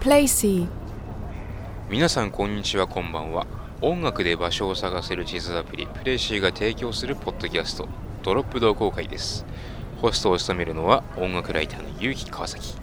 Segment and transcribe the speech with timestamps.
[0.00, 0.66] Placey
[1.90, 3.46] 皆さんこんにちはこんばんは。
[3.82, 7.86] 音楽で場所を探せる地図アプリプレイシーが提供するポッドキャスト
[8.22, 9.44] ドロップ同好会です。
[10.00, 12.78] ホストを務めるのは音楽ライターの結城川崎。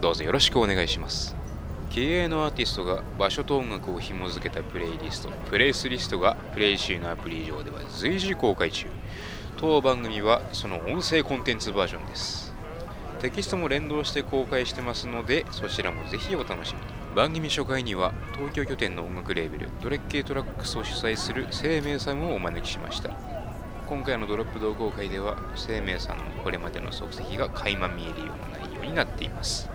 [0.00, 1.36] どうぞよろしくお願いします。
[1.90, 8.88] 経営のアーティストが場所と音楽を紐付けたプレイリストプレイスリストがプレイシーのアプリ上では随時公開中。
[9.58, 12.47] 当番組はその音声コンテンツバージョンです。
[13.20, 16.86] テキストも連動して公開してますのでそちらもぜひお楽しみに。
[17.16, 23.10] 番組初回には東京拠点の音楽レーベルドレッケイトラックスを主催する生命さんをお招きしました。
[23.88, 29.68] 今回のドロップ同好会では生命さんのこれまでの足跡が垣間見えるような内容になっています。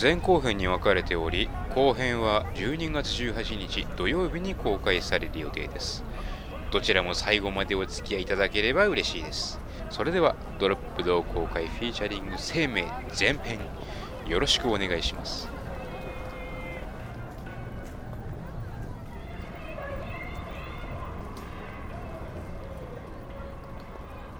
[0.00, 6.02] 前後編に分かれており後編は12月18日土曜日に公開される予定です。
[6.72, 9.60] どちらも最後までお付き合いいただければ嬉しいです。
[9.92, 12.86] それではドロップ同好会フィーチャリング生命
[13.18, 13.60] 前編
[14.26, 15.50] よろしくお願いします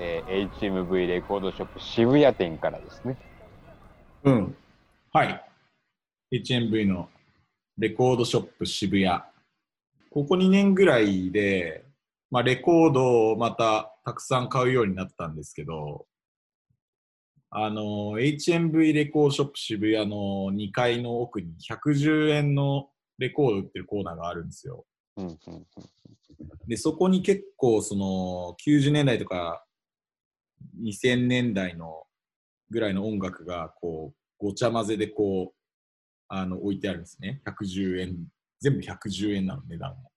[0.01, 3.17] えー HMV レコードショップ渋谷店からですね。
[4.25, 4.57] うん。
[5.13, 5.45] はい。
[6.33, 7.09] HMV の
[7.79, 9.21] レコードショップ渋谷。
[10.11, 11.85] ここ2年ぐらいで、
[12.33, 16.07] まあ、レコードをまたたくさん買うようになったんですけど、
[17.51, 24.87] あの、HMV レコードショップ渋谷の2階の奥に110円のレコード売ってるコーナーがあるんですよ。
[26.67, 29.67] で、そこに結構その90年代とか
[30.83, 32.05] 2000年代の
[32.71, 35.55] ぐらいの音楽がこうごちゃ混ぜでこう
[36.29, 37.43] あの置いてあるんですね。
[37.45, 38.17] 110円。
[38.59, 40.11] 全部110円なの値段も。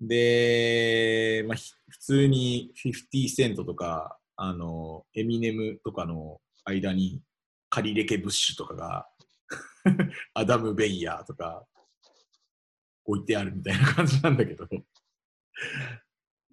[0.00, 7.20] で、まあ、ひ普通に50セントとか、あの、エミネムとかの間に
[7.70, 9.08] カリレケ・ブッシュとかが
[10.34, 11.66] アダム・ベイヤーとか
[13.04, 14.66] 置いてあるみたいな感じなんだけど。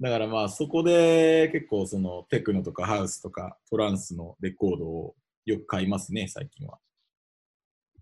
[0.01, 6.79] だからまあそこで結構そのテクノとかハウスとかトランスのレコードをよく買いますね、最近は。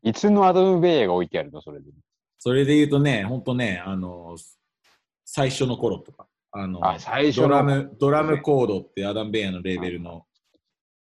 [0.01, 1.91] いつのアドムベイヤーが置いてあるのそれで？
[2.39, 4.35] それで言うとね、ほんとね、あの、
[5.35, 7.47] 最初の頃とか、あの、あ、最初の。
[7.47, 10.27] ドラム、ドラムコードってアダム・ベイヤーのレーベルの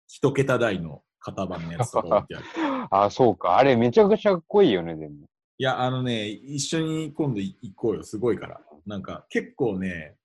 [0.07, 2.87] 一桁台の型番のやつとか置いてある。
[2.89, 3.57] あ、そうか。
[3.57, 5.27] あれめちゃくちゃかっこいいよね、でも。
[5.59, 8.03] いや、あのね、一緒に今度行こうよ。
[8.03, 8.59] すごいから。
[8.87, 10.15] なんか結構ね、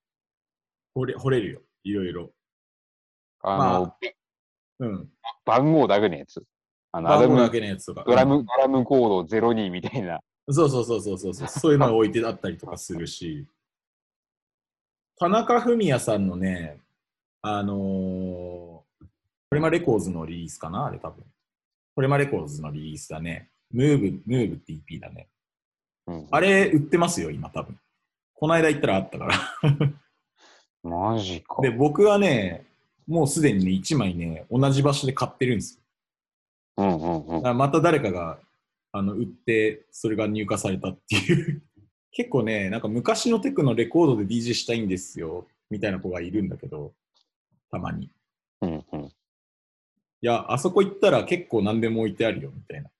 [0.94, 1.60] 掘れ掘れるよ。
[1.84, 2.32] いろいろ。
[3.42, 3.94] あの、
[4.78, 5.12] まうん。
[5.44, 6.42] 番号だけのやつ。
[6.92, 8.04] あの、アダム番号だけのやつとか。
[8.06, 10.18] ドラム、うんドラムコード02みたいな。
[10.48, 11.48] そうそうそうそうそうそう。
[11.48, 13.46] そういうのが置いてあったりとかするし。
[15.18, 16.78] 田中文也さんのね、
[17.42, 18.84] あのー、こ
[19.52, 21.24] れまレコーズのリリースかなあれ多分。
[21.94, 23.48] これまレコーズのリリースだね。
[23.72, 25.26] ムーブ、ムーブって EP だね。
[26.06, 27.76] うん、あれ売ってますよ、今多分。
[28.34, 29.34] この間行ったらあったから。
[30.88, 31.60] マジか。
[31.62, 32.64] で、僕はね、
[33.08, 35.82] もうすでにね、1枚ね、同じ場所で買ってるんですよ。
[36.76, 38.38] うんうんまた誰かが
[38.92, 41.62] あの売って、それが入荷されたっていう。
[42.12, 46.92] 結構ね、なんか昔のテクのレコードで DJ したいんですよ、みたいな子がいるんだけど、
[47.70, 48.06] たまに。
[48.06, 48.10] い
[48.62, 49.12] うんうん
[50.20, 52.90] や、あそこ行ったら結構何でも置いてあるよ、みたいな。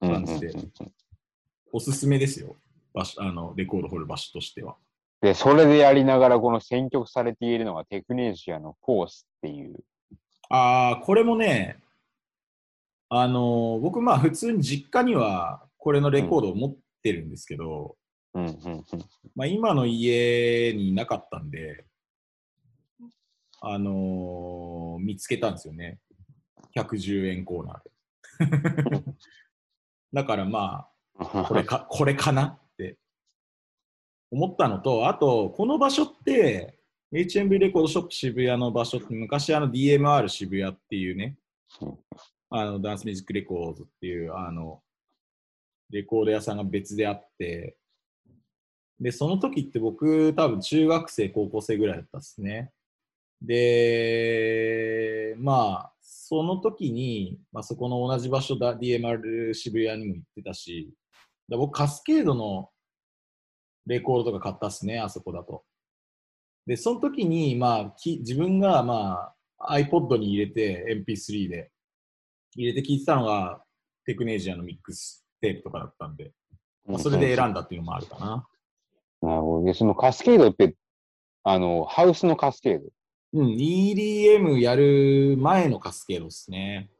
[0.00, 0.52] 感じで
[1.72, 2.56] おすすめですよ。
[2.92, 4.76] 場所あのレコード掘る場所としては。
[5.20, 9.76] で、それでやりながら、この選曲されているのがテクネシアのフォースっていう。
[10.48, 11.78] ああ、これもね、
[13.08, 17.96] あのー僕まあ普通に実家にはこれのレコードを持ってるんですけど、
[18.34, 18.84] うんうんうん。
[19.34, 21.84] まあ、今の家になかったんで、
[23.60, 25.98] あのー見つけたんですよね。
[26.76, 29.04] 110円コーナーで。
[30.12, 30.88] だからま
[31.18, 32.98] あ、これか、 これかなって
[34.30, 36.78] 思ったのと、あと、この場所って、
[37.12, 41.36] HMV レコードショップ渋谷の場所って昔あの DMR 渋谷っていうね、
[41.82, 41.98] うん
[42.54, 44.82] あのダンスミュージックレコードっていうあの
[45.88, 47.76] レコード屋さんが別であって、
[49.02, 52.70] で、その時って僕多分中学生、高校生ぐらいだったですね。
[53.42, 60.94] で、まあ、その時に、まあ、そこの同じ場所だ、DMR 渋谷にも行ってたし、
[61.48, 62.70] だ僕カスケードの
[63.86, 65.64] レコードとか買ったっすね、あそこだと。
[66.64, 71.72] で、その時に、まあ、き自分が、まあ、iPod に入れて、MP3 で
[72.54, 73.64] 入れて聞いてたのが、
[74.04, 76.32] テクネージアのミックステープとかだったんで、
[76.86, 78.46] まあそれで選んだっていうのもあるかな。
[79.22, 79.64] なるほど。
[79.64, 80.74] で、そのカスケードって、
[81.44, 82.84] あの、ハウスのカスケード？
[83.34, 86.90] うん、EDM やる前のカスケードですね。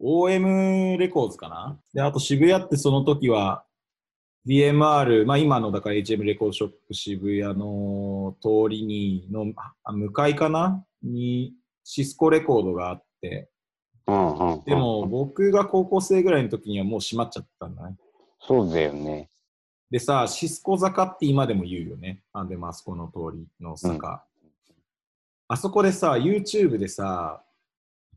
[0.00, 1.78] OM レコーズかな？
[1.94, 3.64] で、あと渋谷ってその時は
[4.46, 9.46] DMR、まあ今のだから HM レコードショップ渋谷の通りにの
[9.84, 10.84] あ向かいかな？
[11.02, 11.54] に
[11.84, 13.48] シスコレコードがあって、
[14.06, 17.96] うんうんうんでも、僕が高校生ぐらいの時にはもう閉まっちゃったんだね。
[18.40, 19.30] そうだよね。
[19.90, 22.22] でさ、シスコ坂って今でも言うよね。
[22.32, 24.24] あでもあそこの通りの坂。
[25.48, 27.42] あそこでさ、YouTube でさ、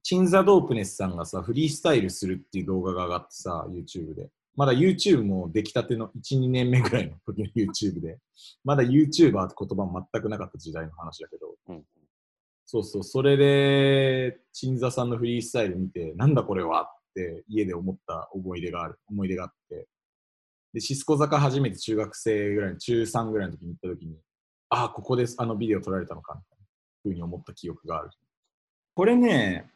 [0.03, 4.29] チンザ・ドープネスさんがさ、フリースタイルするっていう動画が上がってさ、YouTube で。
[4.55, 8.19] まだ YouTube も出来たての1、2年目ぐらいの時の YouTube で。
[8.63, 11.55] まだ YouTuber って言葉も全くなかった時代の話だけど。
[11.69, 11.83] うん
[12.65, 19.87] そうそう、それで、鎮座さんのフリースタイル見て、なんだこれはって家で思った思い出がある、思い出があって。
[20.73, 24.17] で、シスコ坂初めて中学生ぐらい、中3ぐらいの時に行った時に、
[24.69, 26.65] ああ、ここです、あのビデオ撮られたのか、みたいな
[27.03, 28.09] ふうに思った記憶がある。
[28.95, 29.69] これね、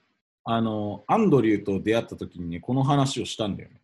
[0.44, 3.82] あの、アンドリューと出会った時にね、この話をしたんだよね。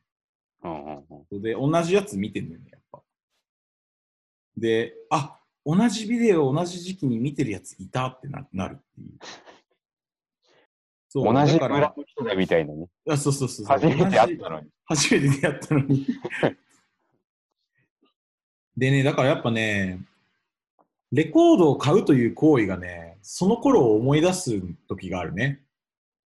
[1.32, 3.02] で、同じやつ見てんだよね、やっぱ。
[4.58, 9.20] で、あ同じビデオ同じ時期に見てるやついたってななるっていう。
[11.10, 12.88] そう同じだから村の人だみたいなね。
[13.10, 13.66] あそうそうそう。
[13.66, 14.70] 初めて会ったのに。
[14.86, 16.08] 初めて出会ったのに。
[18.78, 20.00] でね、だからやっぱね、
[21.12, 25.62] レコードを買うという行為がね、その頃を思い出す時があるね。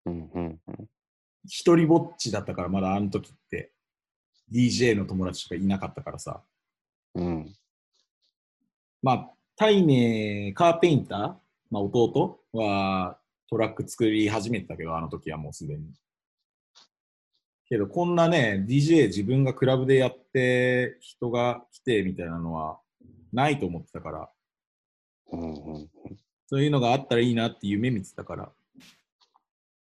[0.05, 0.89] うんうんうん
[1.47, 3.71] 一人ぼっちだったから、まだあの時って。
[4.51, 6.41] DJ の友達しかいなかったからさ。
[7.15, 7.53] うん
[9.01, 11.19] まあ、タイネカーペインター、
[11.69, 13.19] まあ、弟は
[13.49, 15.83] トラック作り始めてたけど、あの時はもうすでに。
[17.67, 22.79] けど、こんなね、DJ 自分がクラブでやって、人が来てみたいなのは
[23.33, 24.29] ないと思ってたから、
[25.31, 25.89] うんうん
[26.47, 28.51] そういうのがあったらいいなって夢見てたから、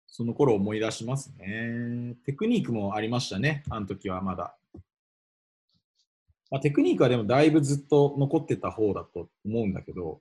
[0.07, 2.15] その頃思い出しますね。
[2.25, 4.57] テクニックもありましたね、あの時はまだ。
[6.51, 10.21] まあ、テクニックはでもだいぶずっと残ってた方だと思うんだけど、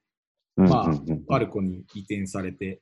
[0.57, 0.67] うん。
[0.67, 0.93] まあ
[1.27, 2.81] パルコに移転されて、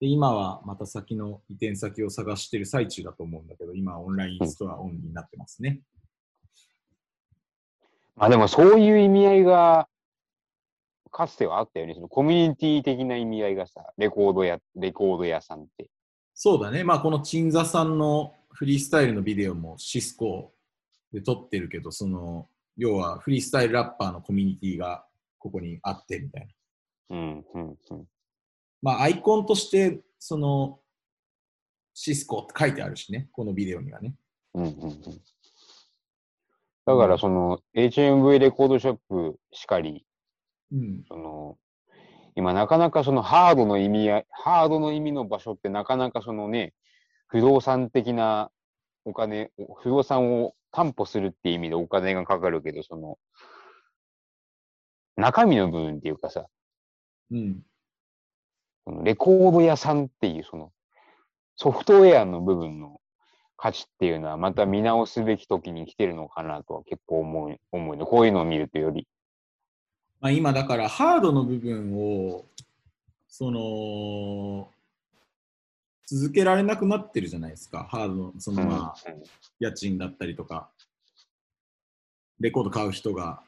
[0.00, 5.80] で今はまた先の移転先を探してる最中だと思うんだけど、今はオンラインストアオンになってますね。
[8.16, 9.88] まあでもそういう意味合いが、
[11.10, 11.94] かつてはあったよね。
[11.94, 15.90] そのコミュニティ的な意味合いがさ、レコードや、レコード屋さんって。
[16.34, 20.52] そうだね、まあこの鎮座さんのフリースタイルのビデオもシスコ
[21.12, 25.04] で撮ってるけど、その要はフリースタイルラッパーのコミュニティが
[25.38, 26.48] ここにあってみたい
[27.08, 27.16] な。
[27.16, 28.04] うんうんうん
[28.82, 30.80] まあアイコンとして、その
[31.94, 34.14] シスコって書いてあるしね、このビデオにはね。
[34.54, 35.00] うんうんうん
[36.86, 40.06] だからその HMV レコードショップしかり、
[40.72, 41.04] うん。
[41.06, 41.58] その
[42.34, 46.72] 今なかなかそのハードの意味合い、ハードの意味の場所ってなかなかそのね、
[47.26, 48.50] 不動産的な
[49.04, 49.50] お金、
[49.82, 53.18] 不動産を担保するっていう意味でお金がかかるけど、その
[55.16, 56.46] 中身の部分っていうかさ、
[57.30, 57.60] うん。
[58.88, 60.72] そのレコード屋さんっていうその
[61.56, 63.02] ソフトウェアの部分の
[63.58, 68.06] 価値っていうのはまた見直すべき時に来てるのかなとは結構思う、思うの。
[68.06, 69.06] こういうのを見るとより。
[70.20, 72.46] まあ、今だからハードの部分を
[73.28, 74.68] その
[76.06, 79.10] 続けられなくなってるじゃないですかハードのそのまあ、
[79.60, 80.70] 家賃だったりとか
[82.40, 83.42] レコード買う人が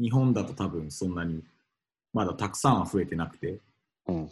[0.00, 1.42] 日本だと多分そんなに
[2.14, 3.58] まだたくさんは増えてなくて
[4.08, 4.28] うんうん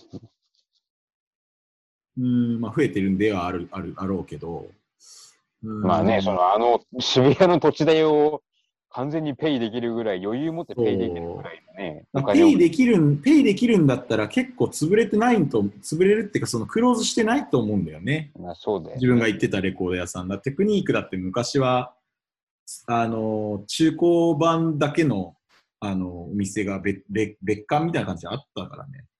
[2.18, 4.66] うんまあ増えてるんではあるあるあろうけど
[5.62, 8.42] うんまあね、そのあの渋谷の土地代を
[8.92, 18.94] 完全にペイできるぐらい、余裕持ってペイできるぐらいのね、ペイできるんペイできるんだったら結構潰れてないと潰れるっていうかそのクローズしてないと思うんだよねまあそうだよね。
[18.96, 20.38] 自分が行ってたレコード屋さんだ。
[20.38, 21.94] テクニックだって昔は、
[22.86, 25.34] あの、中古版だけの、
[25.80, 29.19] あの、お店が別別別館みたいな感じであったからねうん。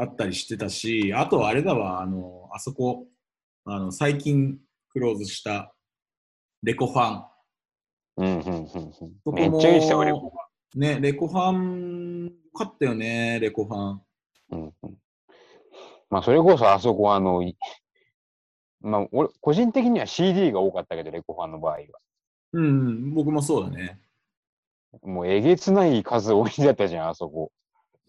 [0.00, 3.08] あったりしてたし、あとはあれだわ、あの、あそこ、
[3.64, 4.56] あの、最近
[4.90, 5.74] クローズした
[6.62, 7.24] レコファン。
[8.18, 9.34] うんうんうんそうん。
[9.34, 10.32] めっちゃいい人よ、俺も。
[10.76, 14.02] ね、レコファン、よかったよね、レコファン。
[14.50, 14.98] うんうん
[16.10, 17.54] まあそれこそあそこはあの、い
[18.80, 21.80] まあ俺、個人的には CD が多かったけど、レコファンの場合は。
[22.52, 24.00] うん、僕もそうだね。
[25.02, 27.52] もうえげつない数置いてあったじゃん、あそこ。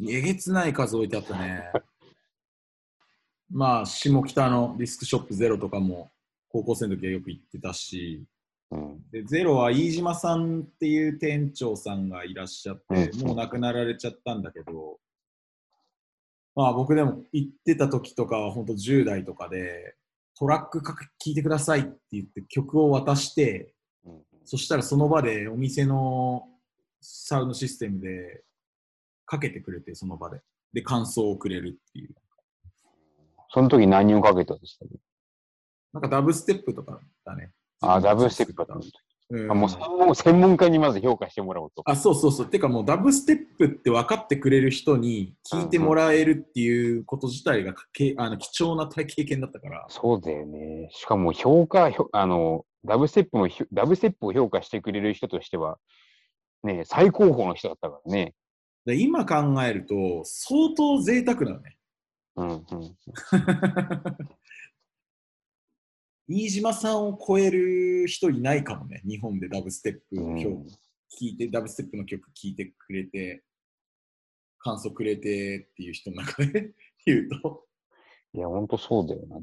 [0.01, 1.71] えげつない数置いてあったね。
[3.51, 6.11] まあ、下北のディスクショップゼロとかも
[6.49, 8.23] 高校生の時はよく行ってたし、
[8.71, 9.09] うん。
[9.11, 14.99] でゼロは飯島さんっていう店長さんがいらっしゃって、うんもう亡くなられちゃったんだけど、
[16.55, 19.95] まあ僕でも行ってた時とかは本当10代とかで、
[20.35, 23.73] トラック聴いてくださいって言って曲を渡して、
[24.05, 26.47] うんそしたらその場でお店の
[27.01, 28.43] サウンドシステムで
[29.29, 30.41] かけてくれて、その場で。
[30.73, 32.15] で、感想をくれるっていう。
[33.51, 34.85] その時何をかけたんですか？
[35.93, 37.51] なんかダブステップとかだね。
[37.81, 38.81] あ、ダブルステップだったの
[39.31, 39.67] うんあも
[40.11, 41.83] う専門家にまず評価してもらおうと。
[41.85, 42.47] あ、そうそうそう。
[42.47, 49.85] てかもうダブステップって分かってくれる人に聞いてもらえるっていうこと自体がけあの貴重な体経験だったから。
[49.89, 50.89] そうだよね。
[50.91, 55.77] しかも評価、あの、ダブステップもダブステップを評価してくれる人としては、
[56.63, 58.33] ね、最高峰の人だったからね。
[58.89, 61.77] で今考えると相当贅沢だよね。
[62.35, 62.65] うんうん。
[66.27, 69.01] 飯島さんを超える人いないかもね。
[69.03, 70.67] 日本でダブステップを評うん
[71.17, 73.43] 聞いて、ダブステップの曲聴いてくれて、
[74.59, 76.73] 感想くれてっていう人の中で
[77.05, 77.67] 言うと。
[78.33, 79.41] いや、ほんとそうだよな。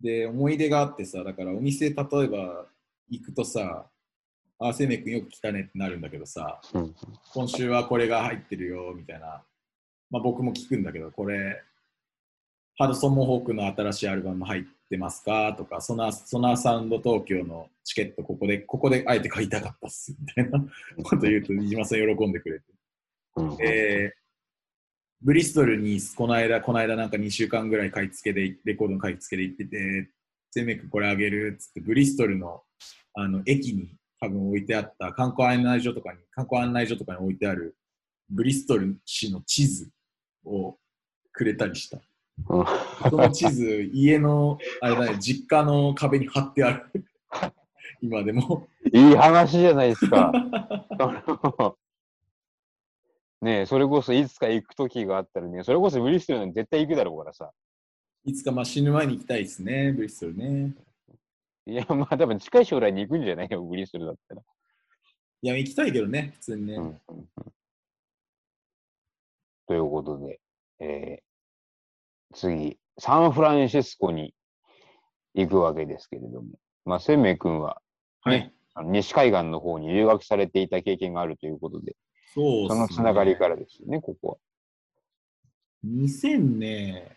[0.00, 2.70] で、思い出があってさ、だからお店、例えば
[3.08, 3.90] 行くとさ、
[4.58, 6.94] あ、せめくんよく来たねってなるんだけどさ、うん。
[7.32, 9.42] 今週はこれが入ってるよみたいな、
[10.10, 11.62] まあ、僕も聞くんだけど、これ、
[12.78, 15.54] ハドソン・モホークの新しいアルバム入ってますか？
[15.56, 20.60] とか、ソナーソナーサウンド東京のチケット、ここで、ここであえて買いたかったっすみたいな。
[21.02, 22.64] こと言うと、飯島さん喜んでくれて。
[23.36, 23.48] うん。
[23.48, 24.26] うんえー
[25.22, 30.10] ブリストルにこの間、この間なんか2週間ぐらい買い付けで、レコードの買い付けで行ってて、
[30.50, 32.62] セメクこれあげるっつって、ブリストルの
[33.14, 37.76] あの駅に多分置いてあった観光案内所とかに、観光案内所とかに置いてある
[38.30, 39.90] ブリストル市の地図
[40.44, 40.76] を
[41.32, 41.98] くれたりした。
[41.98, 42.04] うん
[43.10, 47.04] その地図、家の、あれだね、実家の壁に貼ってある。
[48.02, 48.68] 今でも。
[48.92, 50.32] いい話じゃないですか。
[53.42, 57.52] ねえ、それこそいつか行く時があったらね、それこそブリストルに絶対行くだろうからさ。
[58.24, 60.74] いつかまあ死ぬ前に行きたいですね、ブリストルね。
[61.66, 64.42] いや、まあ多分近い将来に行くんじゃないよ、ブリストルだったら。
[65.42, 66.74] いや、行きたいけどね、普通にね。
[66.74, 67.52] うんうんうん
[69.68, 70.40] ということで、
[70.78, 74.34] えー次、サンフランシスコに
[75.34, 77.80] 行くわけですけれども、まあ、千明君は、
[78.20, 78.52] はい。
[78.74, 81.96] あの西海岸の方に留学されていた経験があるということで、
[82.34, 84.38] そうねそのつながりからですよね、ここ
[85.84, 87.16] 2000ね、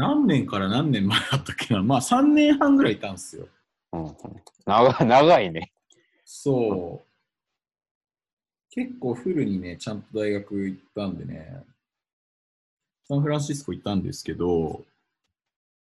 [0.00, 3.48] 何年から何年前だったっけな、 まあ3年半ぐらいいたんですよ。
[3.90, 4.00] は。
[4.00, 4.14] うんうん、
[4.64, 5.72] 長長いね。
[6.24, 7.10] そう。
[8.70, 11.64] 結構フルにね、ちゃんと大学行ったんでね、
[13.06, 14.84] サンフランシスコ行ったんですけど、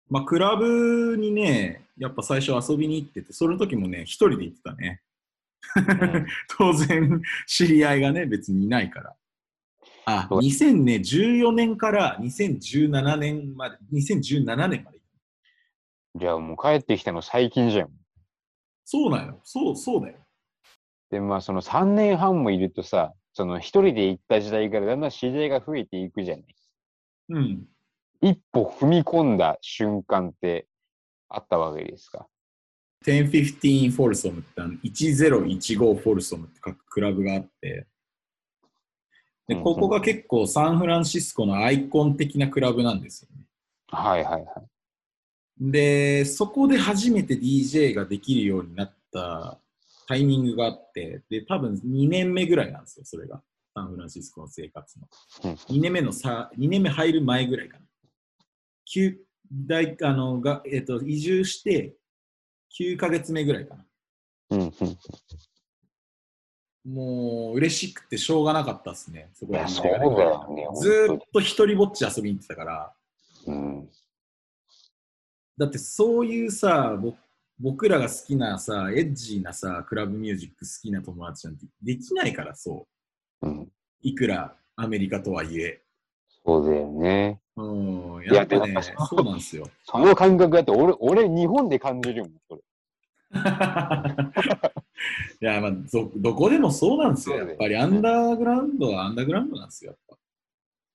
[0.10, 5.02] まあクラブにね、やっぱ最初遊びに行ってて、その時もね、一人で行ってたね。
[5.04, 5.12] うん
[6.58, 9.16] 当然、知り合いがね、別にいないから。
[10.06, 15.00] あ、そう2014年から2017年まで、2017年まで。
[16.16, 17.90] じゃあもう帰ってきたの最近じゃん。
[18.84, 20.18] そうなのそう、そうだよ。
[21.10, 26.46] で、まあその3年半もいるとさ、その一人で行った時代からだんだん知り合いが増えていくじゃない。
[27.30, 27.68] うん。
[28.22, 30.68] 一歩踏み込んだ瞬間って
[31.30, 32.28] あったわけですか
[33.06, 37.88] ？1015フォルソムってあの1015フォルソムって書くクラブがあって、
[39.52, 43.46] で、ここが結構サンフランシスコのアイコン的なクラブなんですよね。
[43.88, 44.46] はいはいはい。
[45.60, 49.60] で、そこで初めて DJ ができるようになった
[50.08, 53.42] タイミングがあって、で、多分2年目ぐらいなんですよ、それが。
[53.74, 55.08] サンフランシスコの生活の。
[55.44, 57.86] うん2年目のさ、2年目入る前ぐらいかな。
[58.96, 59.18] 9
[59.52, 61.96] 大あのが、えっと、移住して
[62.80, 63.86] 9ヶ月目ぐらいかな。
[66.86, 69.30] もう嬉しくてしょうがなかったですね。
[69.34, 70.68] そこでいや、そうだよね。
[70.76, 72.94] ずっと一人ぼっち遊びに行ってたから。
[73.46, 73.90] うん。
[75.58, 77.14] だってそういうさ、ぼ
[77.60, 82.88] 僕らが好きなさ、エッジーなさ、クラブミュージック好きな友達なんてできないから、そ
[83.42, 83.48] う。
[83.48, 83.72] うん。
[84.02, 85.84] いくらアメリカとはいえ。
[86.44, 87.40] そうだよね。
[87.56, 89.68] うん、ややっぱねそうなんですよ。
[89.86, 92.62] その感覚だって俺、俺、日本で感じるもん、それ。
[95.42, 97.38] いや、まあど、どこでもそうなんですよ。
[97.38, 99.92] やっぱりアンダーグラウンドはアンダーグラウンドなんですよ。
[99.92, 100.18] やっぱ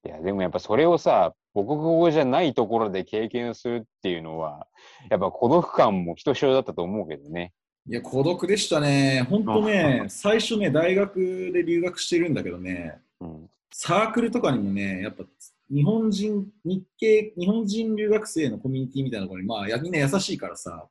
[0.07, 4.67] いや、でもやっぱそれをさ、母国語じゃないところで経験するっていうのは、
[5.11, 7.53] やっぱ孤独感もひとしおだったと思うけどね。
[7.89, 9.27] いや、孤独でしたね。
[9.29, 13.51] 本当ね、最初ね、大学で留学してるんだけどね、うん。
[13.73, 15.25] サークルとかにもね、やっぱ
[15.71, 20.87] 日本人、日系、日本人留学生のコミュニティみたいなところに、まあ、やみんな優しいからさ、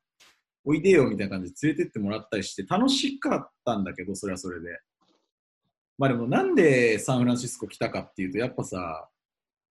[0.65, 4.79] おいでよみたいな感じで連れてってもらったりして、楽しかったんだけど、それはそれで。
[5.97, 9.09] まあでも、なんでサンフランシスコ来たかっていうと、やっぱさ、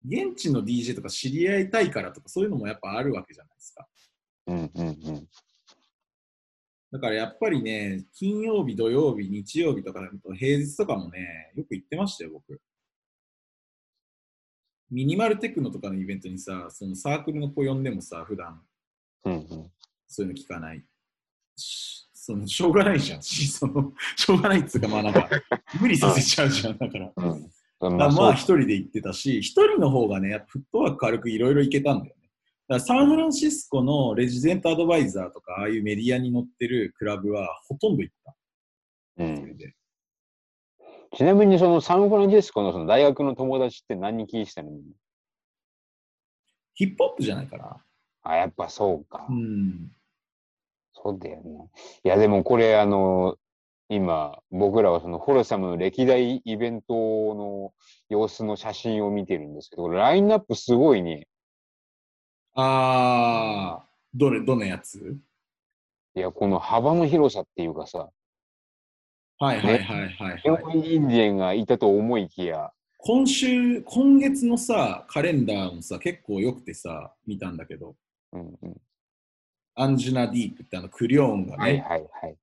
[0.04, 3.86] 現地の DJ とか知り合いたいからとかそういうのもやっぱあるわけじゃないですか。
[4.48, 5.28] うんうんうん。
[6.92, 10.00] だからやっぱりね、金曜日、土曜日、日曜日とか、
[10.36, 12.60] 平日とかもね、よく行ってましたよ、僕。
[14.90, 18.60] ミニマルテクノとかのイベントにさ、そのサークルの子呼んでもさ、普段
[19.24, 19.70] うんうん。
[20.10, 20.84] そういうの聞かない。
[21.56, 23.22] しそのしょうがないじゃん。
[23.22, 25.28] しその しょうがないっつうか、まあなんか、
[25.80, 26.76] 無理させちゃうじゃん。
[26.76, 27.12] だから。
[27.16, 27.50] うん。
[27.96, 32.22] まあ、まあ一人で行ってたし、一人の方がね、フットワーク軽くいろいろ行けたんだよね。
[32.68, 38.36] だからサンフランシスコのレジデントアドバイザーとか、ああいうメディアに載ってるクラブはほとんど行った。
[39.18, 39.56] うん。
[41.16, 44.70] ちなみにそのサンフランシスコのその大学の友達って何聞いてたの？
[46.74, 47.84] ヒップホップじゃないかな。
[48.22, 49.26] あ、やっぱそうか。
[49.28, 49.90] うん。
[51.02, 51.70] そうだよね。
[52.04, 53.36] いや、でもこれ、あの、
[53.88, 57.72] 今、僕らはそのフォルサムの歴代イベントの
[58.08, 61.26] 様子の写真を見てるんですけど、ラインナップすごいね。
[62.54, 65.16] あー、どれ、どのやつ？
[66.14, 68.10] いや、この幅の広さっていうかさ、
[69.38, 70.62] はいはいはいはい、日はい。
[70.62, 77.96] 本インディアンがいたと思いきや、今週、今月のさ、カレンダーもさ、結構良くてさ、見たんだけど、
[78.32, 78.76] うんうん、
[79.74, 82.36] アンジュナ・ディープってあのクリョーンがね、はいはいはい。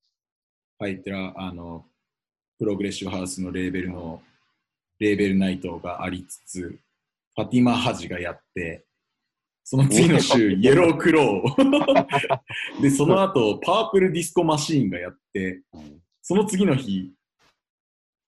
[0.80, 1.86] 入ってるあの
[2.60, 4.22] プログレッシブハウスのレーベルの
[5.00, 6.80] レーベルナイトがありつつ
[7.36, 8.86] ファティマ・ハジがやって
[9.64, 12.08] その次の週 イエロークロー
[12.82, 17.12] でその後パープルディスコマシーンがやってうんその次の日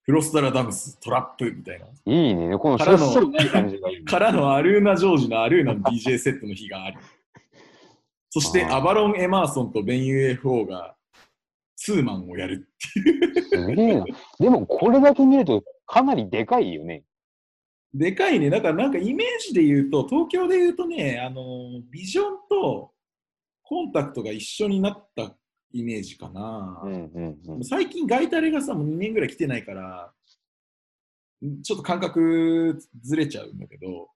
[0.03, 3.31] フロスタラダムストラップみたいないいね、このからの。
[4.05, 6.97] からのアルーナ・ジョージのアルーナの DJ セットの日があり
[8.29, 10.95] そしてアバロン・エマーソンとベン UFO が
[11.75, 14.05] ツーマンをやるすげえな。
[14.39, 17.03] でもこれだけ見るとかなりでかいよね。
[17.93, 18.49] でかいね。
[18.49, 22.91] だからなんかイメージで言うと、東京で言うとね、あの、ビジョンと
[23.63, 25.35] コンタクトが一緒になった
[25.71, 26.81] イメージかな。
[26.83, 27.63] うんうんうん。
[27.63, 30.11] 最近ガイタレがさ、もう2年ぐらい来てないから、
[31.43, 34.09] んちょっと感覚ずれちゃうんだけど、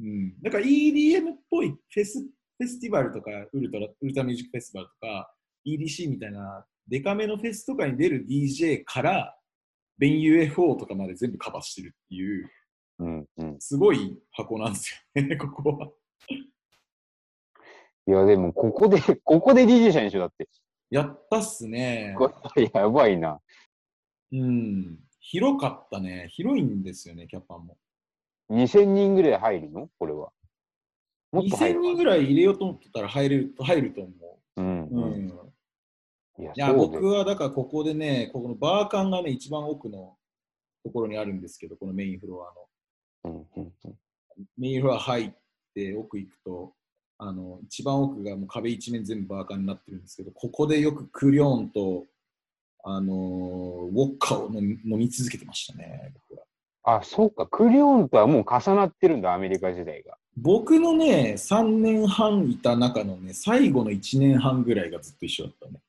[0.00, 0.42] うん。
[0.42, 2.26] だから EDM っぽいフェス、
[2.60, 5.34] フェスティバルとか、ウルトラ、ウルトラミュージックフェスティバルとか、
[5.66, 9.34] EDC みたいなデカめのフェスとかに出る DJ から、
[9.96, 12.50] ベン UFO とかまで全部カバーしてるっていう、
[12.98, 15.90] うんうん、すごい箱なんですよね、 ここは。
[18.06, 20.46] いや、でもここで、ここで DJ 社でしょ、だって。
[20.90, 22.14] やったっすね。
[22.74, 23.40] やばいな。
[24.32, 24.98] うん。
[25.20, 26.28] 広かったね。
[26.30, 27.78] 広いんですよね、キャパも。
[28.50, 29.88] 2000人ぐらい入るの？
[29.98, 30.30] これは。
[31.32, 34.10] もっと入2000る人ぐらい入れようと思ってたら入れる入ると思
[34.56, 34.88] うんう。
[34.90, 35.26] ううん。
[35.26, 35.28] ん。
[36.38, 40.16] いや、いや、そう僕ではだからここでね、ここのバーカンがね、一番奥の
[40.84, 42.46] ところにあるんですけど、このメインフロ
[43.24, 43.32] アの。
[43.32, 43.94] うんうんうん
[44.56, 45.32] メインフロア入っ
[45.74, 46.72] て奥行くと、
[47.18, 52.06] あの一番奥がもう壁一面全部バーカンになってるんですけど、ここでよくクリョーンと、
[52.82, 56.46] あのーウォッカを飲み続けてましたね、僕は。
[57.00, 57.46] あ、そうか。
[57.46, 60.16] クリオンとはもう重なってるんだ、アメリカ時代が。
[60.36, 65.80] 僕のね、3年半いた中のね、最後の1年半ぐらいがずっと一緒だったね。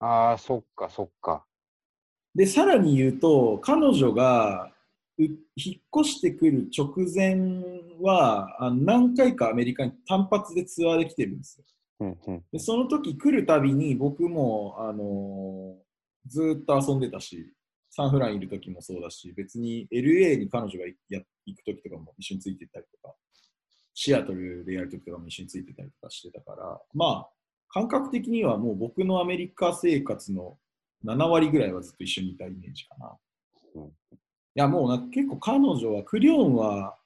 [0.00, 1.44] ああ、そっか、そっか。
[2.34, 4.70] で、さらに言うと、彼女が
[5.18, 7.62] う引っ越してくる直前
[8.00, 11.64] は、あの何回かアメリカに単発でツアーで来てるんですよ。
[12.00, 12.44] うんうん。
[12.52, 15.86] でその時来るたびに僕も、あのー
[16.28, 17.52] ずーっと遊んでたし、
[17.88, 23.14] サンフランいる時もそうだし、別に LA に彼女がや行く時とかも一緒についてったりとか、
[23.98, 27.28] シアトルでやる時とかも一緒についてたりとかしてたから、まあ、
[27.70, 30.58] 感覚的にはもう僕のアメリカ生活の
[31.06, 33.16] 7割ぐらいはずっと一緒にいたイメージかな。
[33.74, 36.96] うんいや、もうな結構彼女は、クリオンは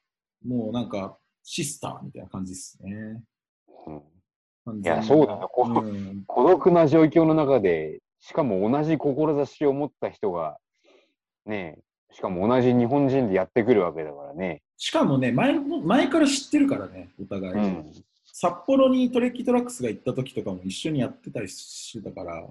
[0.47, 3.23] もうなんかシスターみたいな感じですね。
[3.87, 4.03] うん
[4.65, 10.59] 完いやそうだよこのうん孤独な状況の中で、しかも同じ志を持った人が、
[11.47, 14.63] ねえ、しかも同じ日本人でやってくるわけだからね。
[14.77, 17.55] しかもね前も、前から知ってるからね、お互い。
[17.55, 18.05] うん。
[18.33, 22.47] 札幌にトレッキートラックスが行った時とかも一緒にやってたりしてたから、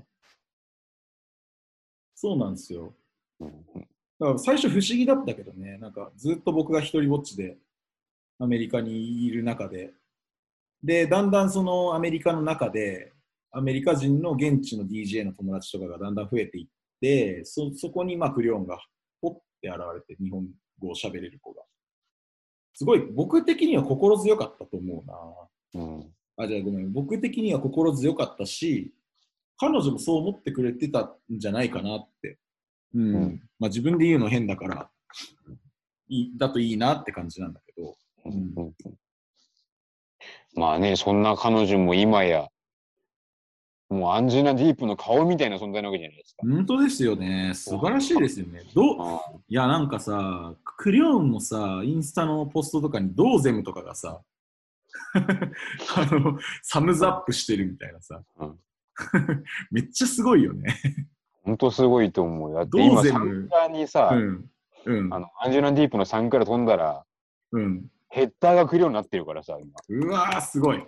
[2.15, 2.93] そうなんですよ。
[3.39, 3.87] うん
[4.19, 7.57] だから最初不思議だったけどね、なんかずっと僕が一人ぼっちで
[8.37, 9.93] アメリカにいる中で、
[10.83, 13.13] で、だんだんそのアメリカの中で、
[13.51, 16.67] アメリカ人の現地の DJ の友達とかがだんだん増えていっ
[16.99, 18.77] て、そそこにまあクリオンが
[19.67, 20.47] 現れて、日本
[20.79, 21.63] 語を喋れる子が。
[22.73, 25.03] すごい、僕的には心強かったと思
[25.73, 25.81] うな。
[25.81, 26.13] うん。
[26.37, 26.93] あ、じゃあごめん。
[26.93, 28.93] 僕的には心強かったし、
[29.57, 32.39] 彼女もそう思ってくれてたんじゃないかなって。
[32.93, 33.15] うん。
[33.15, 34.89] うんまあ自分で言うの変だから、
[36.07, 37.97] いいだといいなって感じなんだけど。
[38.25, 38.73] うん
[40.55, 42.49] まあね、そんな彼女も今や、
[43.89, 46.43] もうアンジェナ・ディープの顔みたいな存在なわけじゃないですか。
[46.47, 47.53] 本当ですよね。
[47.55, 48.63] 素晴らしいですよね。
[48.75, 54.21] どうあいや、なんかさ、クリオンのさ、インスタのポストとかにドーゼムとかがさ、
[55.13, 58.59] あの、サムズアップしてるみたいなさ、うん
[59.71, 60.75] めっちゃすごいよね。
[61.43, 62.53] 本当すごいと思う。
[62.53, 64.49] だって今、サンクラにさ、うん。
[64.85, 65.19] うんあ。
[65.19, 67.05] のアンジェラ・ディープのサンクラ飛んだら、
[67.53, 67.85] うん。
[68.09, 69.71] ヘッダーが来るようになってるからさ、今。
[69.87, 70.85] うわー、すごい。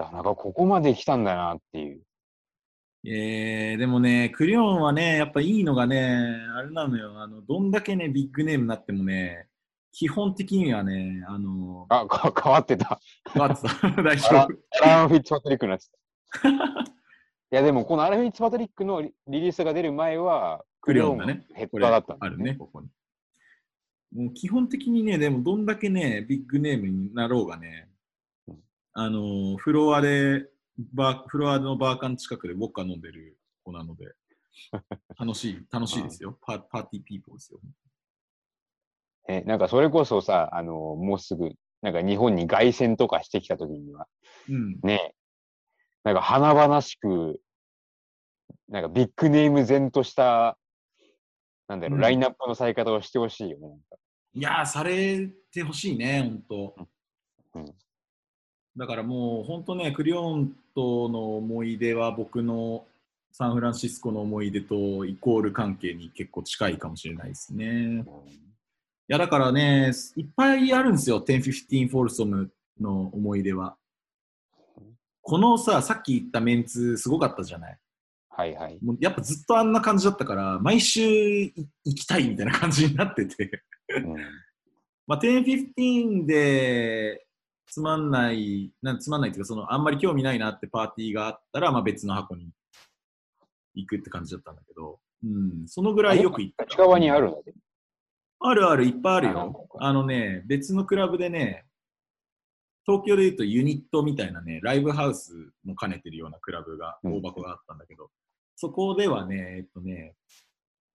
[0.00, 2.00] だからなんかここまで来たんだなっていう。
[3.04, 9.46] えー、でもね、クリオンはね、やっぱいいのがね、あれなのよ、あの、どんだけね、ビッグネームになってもね、
[9.92, 12.98] 基本的にはね、あの、あ、か変わってた。
[13.30, 13.90] 変わってた。
[14.02, 14.84] 大ア丈夫。
[14.84, 16.48] アラン・フィッツパトリックになってた。
[16.48, 16.52] い
[17.50, 22.54] やでもこのアラン・フィッツパトリックのリリリースが出る前は、クリオンだねヘッダーだったんだあるね、。
[22.54, 22.88] ここに。
[24.12, 27.89] もう基本的にね、でもどんだけね、ビッグネームになろうがねうん、
[28.92, 30.46] あの、フロアで、
[30.94, 34.14] バーフロアのバーカン近くでウォッカ飲んでる子なので、
[35.18, 36.38] 楽しい、楽しいですよ。
[36.40, 37.60] パパーティーピーポーですよ。
[39.28, 44.08] え、なんかそれこそさ、あの、もうすぐ、なんか日本に凱旋とかしてきた時には、
[44.48, 44.80] うん。
[44.82, 45.14] ね、
[46.02, 47.40] なんか華々しく、
[48.68, 50.58] なんかビッグネーム前とした、
[51.68, 53.78] なんだろう、うんラインナップのされ方をしてほしいよね。
[54.34, 56.74] いやー、されてほしいね、本当。
[57.54, 57.74] うん
[58.76, 62.84] だからもう、本当ね、クリオンとの思い出は僕の
[63.32, 68.04] サンフランシスコの思い出とイコール関係に結構近いかもしれないですね。
[68.04, 68.04] い
[69.08, 73.76] や、だからね、いっぱいあるんですよ、1015フォルソムの思い出は。
[75.22, 77.78] このさ、さっき言ったメンツすごかったじゃない。
[78.30, 78.78] はいはい。
[78.82, 81.52] もうやっぱずっとあんな感じだったから、毎週い
[81.84, 83.62] 行きたいみたいな感じになってて。
[83.96, 84.16] うん
[85.06, 87.26] まあ、10、15で
[87.70, 92.50] つまんない、なんつまんないっていうか、そのあんまり興味ないなってパーティーがあったら、まあ、別の箱に
[93.74, 96.98] 行くって感じだったんだけど、うん、そのぐらいよく行った。
[96.98, 97.32] にある。
[98.40, 99.68] あるある、いっぱいあるよ。
[99.78, 101.66] あのね、別のクラブでね、
[102.86, 105.32] 東京でいうとユニットみたいなね、ライブハウス
[105.64, 108.10] も兼ねてるようなクラブが、うん大箱があったんだけど、
[108.56, 110.14] そこではね、えっとね、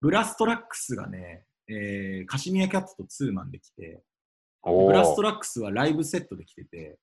[0.02, 4.04] ブラストラックスがね、えーカシミヤキャットとツーマンで来て、
[4.66, 6.98] おブラストーラックスはライブセットで来てて、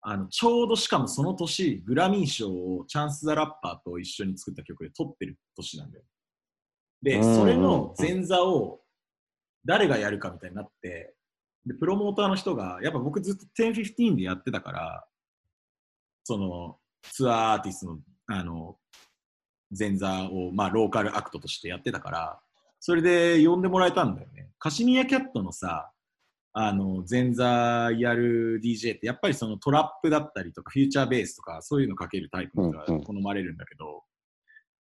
[0.00, 6.04] あのちょうどしかもその年、グラミー賞をチャンス・ザ・ラッパーと一緒に作った曲で撮ってる年なんだよ。
[7.02, 8.80] で、それの前座を
[9.64, 11.14] 誰がやるかみたいになって、
[11.66, 15.06] でプロモーターの人が、やっぱ僕ずっと1015でやってたから、
[16.24, 17.98] そのツアーアーティストの
[18.30, 18.76] あの
[19.78, 22.40] 前座を、まあ、ローカルアクトとしてやってたから、
[22.80, 24.50] それで呼んでもらえたんだよね。
[24.58, 25.90] カシミヤキャットのさ、
[26.60, 27.44] あの前座
[27.96, 33.04] やる DJ ってやっぱりそのトラップだったりとかフューチャーベースとかそういうのかけるタイプがうんうん。
[33.04, 34.02] 好まれるんだけど、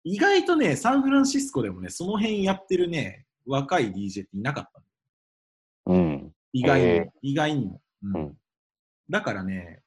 [0.04, 5.96] 意外とねサンフランシスコでもねその辺やってるね若い DJ っていなかったの。
[5.96, 6.34] うん。
[6.54, 8.16] 意外にも、へー意外にも、うん。
[8.16, 8.38] うん。
[9.08, 9.84] だからね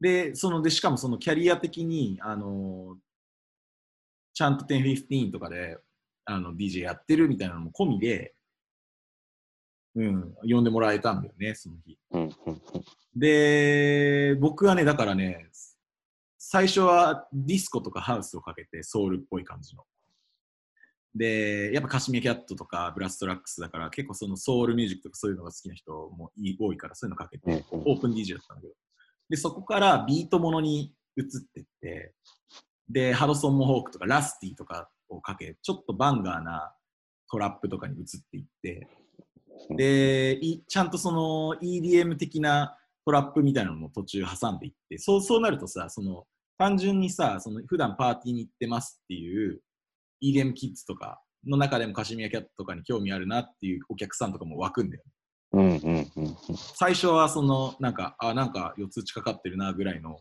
[0.00, 2.96] でそのでしかもそのキャリア的にあの
[4.32, 5.76] ちゃんと1015とかで
[6.24, 8.32] あの DJ やってるみたいなのも込みで、
[9.96, 11.98] うん、呼んでもらえたんだよねその日。
[13.14, 15.48] で、僕はね、だからね、
[16.38, 19.84] 最初はディスコとかハウスをかけてソウルっぽい感じの。
[21.14, 28.74] で、やっぱカシミヤキャットとかブラストラックスだから結構そのソウルミュージックとかそういうのが好きな人もい多いからそういうのかけてうんオープン DJ だったんだけど。
[29.28, 32.14] で、そこからビートものに移ってって、
[32.88, 36.74] で、ハドソン・モホークとかラスティとかをかけ、ちょっとバンガーな
[37.30, 38.88] トラップとかに移っていって、
[39.76, 46.24] で、いちゃんとその EDM 的なトラップみたいなのも途中挟んでいって、そうそうなるとさ、その
[46.58, 49.60] 単純にさ、その普段パーティーに行ってますっていう
[50.22, 55.02] EDM キッズとかの中でもカシミヤキャットとかに興味あるなっていうお客さんとかも湧くんだよ。
[55.52, 55.62] うん。
[55.62, 56.12] うん。
[56.16, 56.36] うん。
[56.74, 60.18] 最初はそのなんか、あ、なんか四つ打ちかかってるなぐらいの、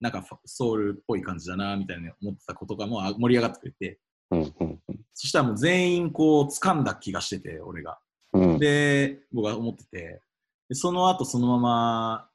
[0.00, 3.98] なんかソウルっぽい感じだなみたいな思ってた子とかもあ盛り上がってくれて、
[4.30, 4.54] うん。
[4.60, 4.80] うん。
[5.14, 7.98] そしたらもう全員こう掴んだ気がしてて、俺が。
[8.32, 8.58] うん。
[8.58, 10.22] で、僕は思ってて、
[10.68, 12.28] でその後そのまま、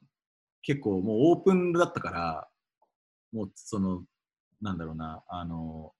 [0.62, 2.48] 結構もうオープンだったから、
[3.32, 4.02] もうその、
[4.60, 5.92] なんだろうな、あの、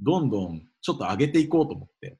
[0.00, 2.18] どんどんちょっと上げていこうと思って、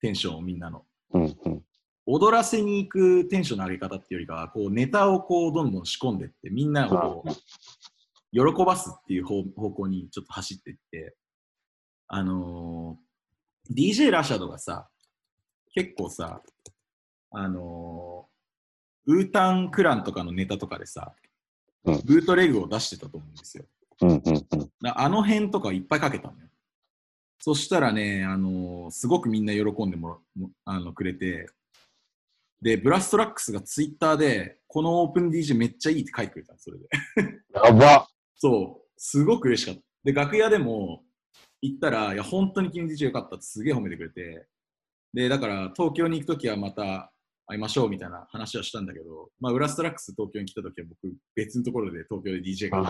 [0.00, 0.84] テンションをみんなの。
[1.12, 1.22] うん。
[1.44, 1.64] うん。
[2.06, 11.16] 踊らせに行くテンションの上げ方っていうよりかは、こうネタをこうどんどん仕込んでって、みんなをこう喜ばすっていう方方向にちょっと走っていって、
[12.08, 13.10] あのー
[13.72, 14.88] DJ ラシャドがさ、
[15.74, 16.42] 結構さ、
[17.32, 18.26] あの
[19.06, 21.14] ウータンクランとかのネタとかでさ、
[21.84, 23.64] うんブートレグを出してたと思うんですよ。
[24.02, 24.70] うんうんうん。
[24.82, 26.48] だあの辺とかいっぱいかけたのよ。
[27.38, 30.20] そしたらね、あのーすごくみんな喜んでも
[30.66, 31.46] あのくれて、
[32.60, 36.88] で、ブラストラックスがツイッターで、このオープン DJ めっちゃいいって書いてくれたの、それで。
[37.54, 38.06] やば
[38.36, 39.80] そう、すごく嬉しかった。
[40.04, 41.02] で、楽屋でも
[41.62, 44.46] 行ったら、いや、本当に君 DJ よかったってすげえ褒めてくれて、
[45.14, 47.12] で、だから東京に行くときはまた
[47.46, 52.84] 会いましょうみたいな話はしたんだけど、まあ、ウラストラックス東京に来たときは僕、別のところで東京で DJ が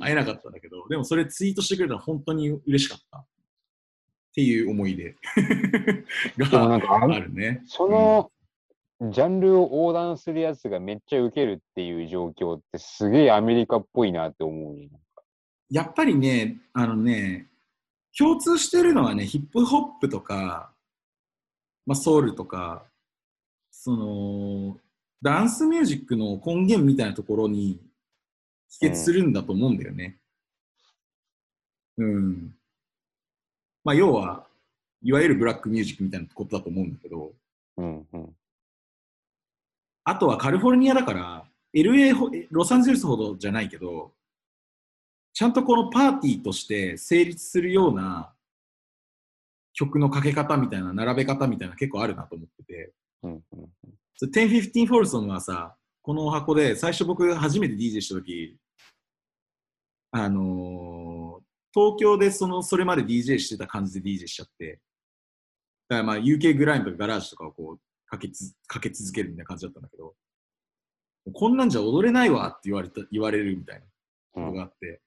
[0.00, 3.18] 会えなかったんだけど、でもそれツイートしてくれたら本当に嬉しかった。
[3.18, 3.26] っ
[4.34, 5.14] ていう思い出
[6.38, 7.62] がんかああるね。
[7.66, 8.32] その、
[9.00, 14.88] ジャンルを横断するやつがめっちゃウケるっていう状況ってすげえアメリカっぽいなって思うね。
[15.70, 17.48] やっぱりね、あのね、
[18.16, 20.72] 共通してるのはね、ヒップホップとか、
[21.86, 22.84] まあ、ソウルとか、
[23.70, 24.78] その、
[25.20, 27.80] ダンスミュージックの根源みたいなところに
[28.70, 30.18] 帰結するんだと思うんだよね。
[31.98, 32.54] うん。
[33.82, 34.46] まあ、要は、
[35.02, 37.32] いわゆるブラックミュージックみたいなことだと思うんだけど、
[37.76, 38.36] うんうん。
[40.04, 44.12] あとはカリフォルニアだから、LA ほ、ロサンゼルスほどじゃないけど、
[45.34, 48.32] ちゃんとこのパーティーとして成立するような
[49.72, 52.92] 曲のかけ方みたいな、並べ方みたいな結構あるなと思ってて、
[53.24, 53.40] うんうん
[54.16, 58.56] それ1015フォルソンはさ、この箱で最初僕初めて DJ した時、
[60.12, 61.44] あのー
[61.76, 64.78] 東京でそのそれまで DJ してた感じで DJ しちゃって、
[65.88, 70.14] だからまあ UK グラインドとかガラージとかをこうかけつかけ続けるみたいな感じだったんだけど、
[71.32, 73.82] こんなんじゃ踊れないわって言われた言われるみたい
[74.36, 75.00] なうんのがあって、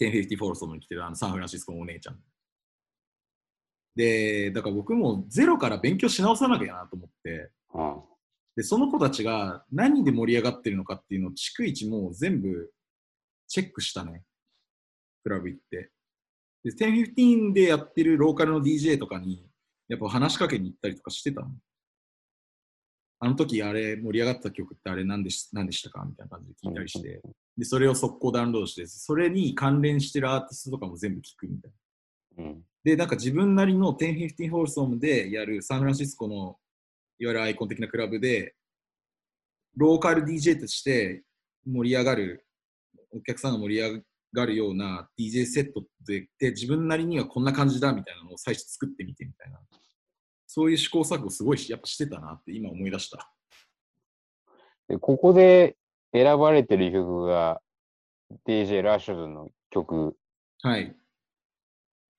[0.00, 2.18] 1050フォルソンに来てるあのサンフランシスコのお姉ちゃん。
[3.94, 8.12] で、だから僕もゼロから勉強し直さなきゃなと思って、うん
[8.54, 12.70] で、その子たちが何で盛り上がってるのかっていうのを逐一もう全部
[13.48, 14.22] チェックしたね。
[15.22, 15.90] クラブ行って。
[16.64, 19.48] で、1015でやってるローカルの DJ とかに、
[19.88, 21.48] やっぱ話しかけに行ったりとかしてたの。
[23.20, 26.04] あの時あれ盛り上がった曲ってあれ何でし何でしたか？
[26.04, 27.22] みたいな感じで聞いたりして、
[27.56, 31.72] で、それを速攻ダウンロードして、それに関連してるアーティストとかも全部聞くみたい
[32.38, 32.44] な。
[32.44, 36.58] うんで、なんか自分なりの1015ホールソムでやるサンフランシスコの
[37.18, 38.54] いわゆるアイコン的なクラブで、
[39.76, 41.22] ローカル DJ として
[41.64, 42.44] 盛り上がる、
[43.12, 44.02] お客さんが盛り上
[44.34, 49.60] がるような DJ セットでで自分なりにはこんな感じだみたいなのを最初作ってみてみたいな。
[50.46, 53.32] そういう試行錯誤すごいしやっぱしてたなって今思い出した。
[54.88, 55.76] でここで
[56.12, 57.60] 選ばれてる曲が
[58.46, 60.16] DJ ラッシュドの曲
[60.62, 60.94] はい。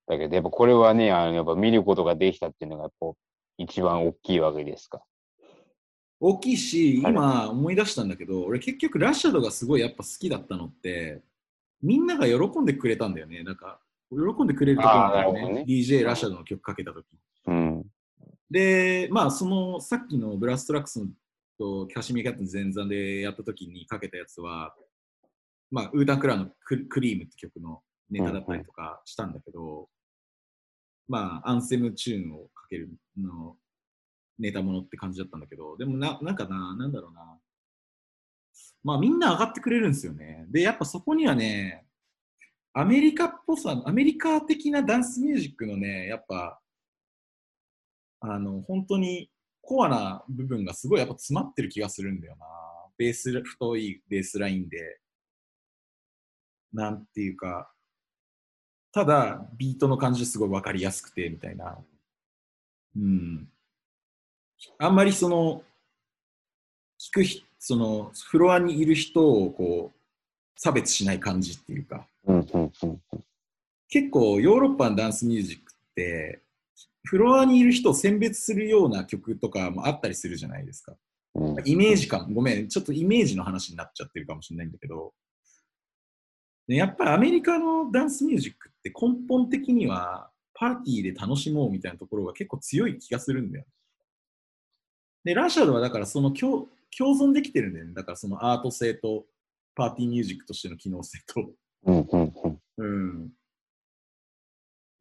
[0.07, 3.07] だけど、やっぱこれはね、あのやっぱ見ることができたっていうのがやっぱ
[3.57, 5.01] 一番大きいわけですか。
[6.19, 11.21] 大きいし、はい今思い出したんだけど、俺結局ラッシャドがすごいやっぱ好きだったのって、
[11.81, 13.43] みんなが喜んでくれたんだよね。
[13.43, 13.79] なんか、
[14.09, 17.05] 喜んでくれるとこだよねね DJ ラッシャドの曲かけたとき。
[17.47, 17.85] うん。
[18.49, 20.99] で、まあ、そのさっきのブラストラックス
[21.63, 24.75] とキャシミーキャットの前座でやったときにかけたやつは、
[25.71, 29.87] まあ、ウータンクラーのククリームって曲のネタだったりとかしたんだけど、
[31.07, 33.55] まあ、アンセムチューンをかけるの
[34.37, 37.37] ネタものって感じだったんだけど、でもな、なんかな、なんだろうな。
[38.83, 40.45] まあ、みんな上がってくれるんですよね。
[40.49, 41.85] で、やっぱそこにはね、
[42.73, 46.59] アメリカっぽさ、アメリカ的なダンスミュージックのね、やっぱ、
[48.19, 49.29] あの、本当に
[49.63, 52.45] コアな部分がすごいやっぱ詰まってる気がするんだよな。
[52.97, 54.99] ベース、太いベースラインで、
[56.73, 57.71] なんていうか、
[58.91, 61.77] ただ、ビートの感じすごいわかりやすくて、みたいな。
[62.95, 63.49] うん。
[64.77, 65.63] あんまりその、
[66.99, 69.99] 聞くひ、その、フロアにいる人をこう、
[70.55, 73.01] 差別しない感じっていうか、うんうんうん
[73.89, 76.42] 結構ヨーロッパのダンスミュージックって、
[77.03, 80.93] フロアにいる人を選別するような曲とかもあったりするじゃないですか。
[81.35, 85.13] うんイメージ感、ごめん、ちょっとイメージの話になっちゃってるかもしれないんだけど、
[86.67, 93.65] ねやっぱりアメリカのダンスミュージックって根本的にはパーティーで楽しもうみたいなところが結構強い気がするんだよ。
[95.23, 97.93] で、ラシャドはだからその共共存できてるんだよね。
[97.93, 99.25] だからそのアート性と
[99.75, 101.49] パーティーミュージックとしての機能性と。
[101.85, 103.31] うんうんうんうん。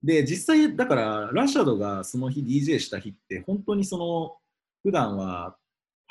[0.03, 4.37] で、実際、だから、ラシャドがその日 DJ した日って、本当にその、
[4.83, 5.57] 普段は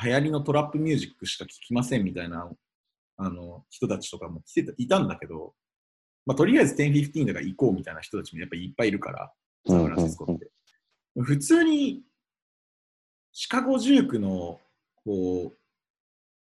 [0.02, 2.50] 流行りのトラップミュージックしか聴きませんみたいな、
[3.18, 5.54] あの、人たちとかも来てたいたんだけど、
[6.26, 9.34] まあ、とりあえず1015だから行こうみたいな人たちもやっぱりいっぱいいるから、
[9.68, 10.50] サンフランシスコって。
[11.20, 12.02] 普通に、
[13.34, 14.60] シカゴジュークの
[15.06, 15.58] こう、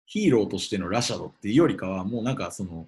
[0.05, 2.87] ヒーローとしてのラシャドっていうよりかは、もうなんかその、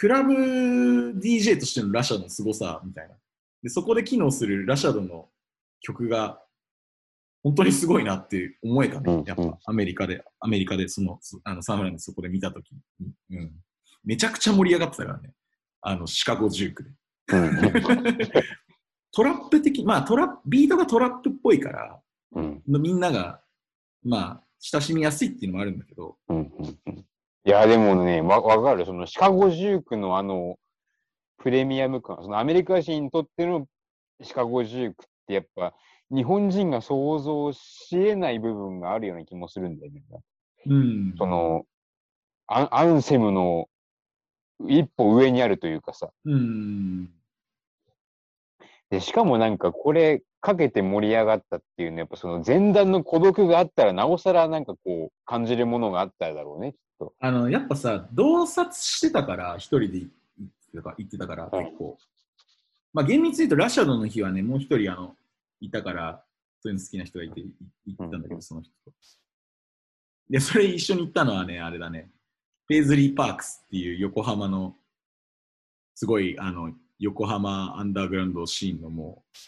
[0.00, 3.14] クラブ DJ としてのラシャドの凄さみたいな。
[3.62, 5.28] で、そこで機能するラシャドの
[5.82, 6.40] 曲が、
[7.42, 9.24] 本当にすごいなって思えたね。
[9.26, 13.52] やっぱアメリカで、アメリカでその、あのサンフランでそこで見たときに、うん。
[14.02, 15.34] めちゃくちゃ盛り上がってたからね。
[15.82, 16.90] あの、シカゴジュークで。
[19.12, 22.00] トラップ的、まあトラップ、ビートがトラップっぽいから、
[22.32, 23.42] うんみんなが、
[24.02, 27.06] まあ、親しみやすいっていうのもあるんだけど、うんうんうん
[27.44, 28.84] いや、でもね、わわかる。
[28.84, 30.56] そのシカゴジュークのあの、
[31.38, 33.66] プレミアム感、そのアメリカ人にとっての
[34.22, 35.74] シカゴジュークってやっぱ、
[36.10, 40.02] 日本人が想像し得ない部分があるような気もするんだよね。
[40.66, 41.14] うん。
[41.16, 41.64] その、
[42.46, 43.68] アンアンセムの
[44.68, 46.10] 一歩上にあるというかさ。
[46.24, 47.10] うん。
[48.90, 57.14] で、しかもなんかこれかけて盛り上がったっていうのは、やっぱその前段の孤独があったら、なおさらなんかこう、感じるものがあっただろうね、きっと。
[57.20, 60.10] あの、やっぱさ、洞察してたから、一人で行っ
[60.72, 61.98] てたか行ってたから、はい結構。
[62.92, 65.14] まあ、厳密に言うと、ラシャドの日はね、もう一人、あの、
[65.60, 66.24] いたから、
[66.60, 67.40] そういうの好きな人がいて、
[67.86, 68.92] 行ったんだけど、その人と。
[70.28, 72.10] で、それ一緒に行ったのはね、あれだね、
[72.66, 74.74] ペーズリーパークスっていう横浜の、
[75.94, 79.38] すごい、あの、横浜アンダーグラウンドシーンのもう、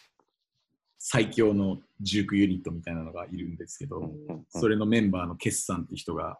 [0.98, 4.10] 最強の19ユニットみたいなのがいるんですけど、
[4.48, 6.38] それのメンバーのケスさんって人が、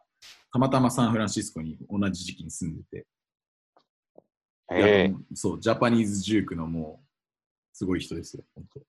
[0.53, 3.07] たまたまサンフランシスコに同じ時期に住んでて、
[4.75, 7.07] ええそう、ジャパニーズジュークのもう、
[7.75, 8.81] すごい人ですよ、本当。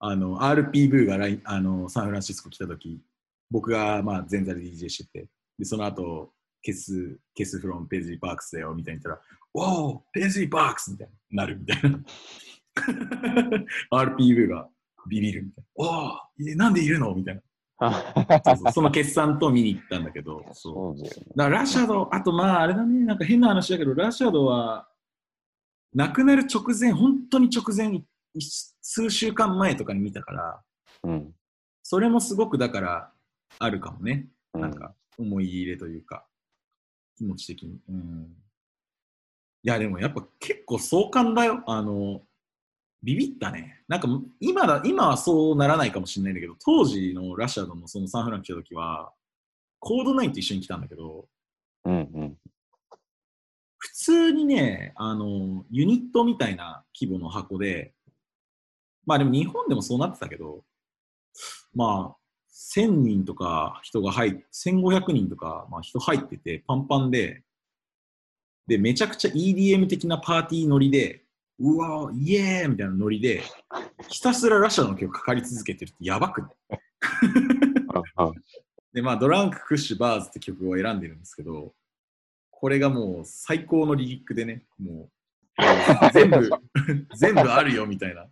[0.00, 3.00] あの、RP ブーがラインあのサンフランシスコ来た時
[3.50, 9.26] 僕がまあ前座で DJ してて、で、その後、ケス、ケスフロンペーズリーパークスだよ、みたいに言ったら、
[9.58, 11.98] おお、ペーズリーパークスみたいになるみたいな。
[14.04, 14.68] RP ブーが
[15.08, 15.90] ビビるみたいな。
[15.90, 17.40] おお、えなんでいるのみたいな。
[17.78, 17.86] そ
[18.52, 20.98] うそうその決算と見に行ったんだけど、そう。
[20.98, 24.88] そうだからラシャド、あとまああれだね、なんか変な話だけど、ラシャドは
[25.94, 28.04] 亡くなる直前、本当に直前、い
[28.82, 30.62] 数週間前とかに見たから、
[31.04, 31.32] うん。
[31.82, 33.12] それもすごくだから
[33.58, 34.28] あるかもね。
[34.54, 36.26] うんなんか思い入れというか、
[37.16, 37.78] 気持ち的に。
[37.88, 38.45] うん、い
[39.66, 41.62] や、でもやっぱ結構壮観だよ。
[41.66, 42.22] あの、
[43.02, 43.82] ビビったね。
[43.88, 44.08] なんか
[44.40, 49.12] 今だ、今はそうならないかもしれないんだけど、当時のラシャドのそのサンフラン来た時は、
[49.80, 51.28] コード9と一緒に来たんだけど、
[51.84, 52.36] うんうん。
[53.78, 57.92] 普通にね、あの、ユニットみたいな規模の箱で、
[59.04, 60.64] まあでも日本でもそうなってたけど、
[61.74, 62.16] まあ、
[62.74, 67.42] 1000人とか人が入っ、1500人とか、まあ人入ってて、パンパンで、
[68.66, 71.22] で、めちゃくちゃ EDM 的なパーティーノリで、
[71.58, 73.42] うわイエーイみたいなノリで、
[74.08, 76.50] ひたすらラシャの曲かかり続けてるってやばくな
[78.92, 81.74] で、まあ、 Drank、Kush、Barz って曲を選んでるんですけど、
[82.50, 85.10] これがもう最高のリリックでね、もう、
[86.12, 86.50] 全部、
[87.16, 88.26] 全部あるよみたいな。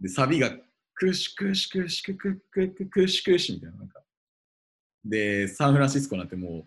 [0.00, 0.50] で、サビが、
[0.94, 3.76] Kush、Kush、Kush、KuKuKuKush、Kush みたいな。
[3.78, 4.02] なんか
[5.04, 6.66] で、サンフランシスコなんてもう、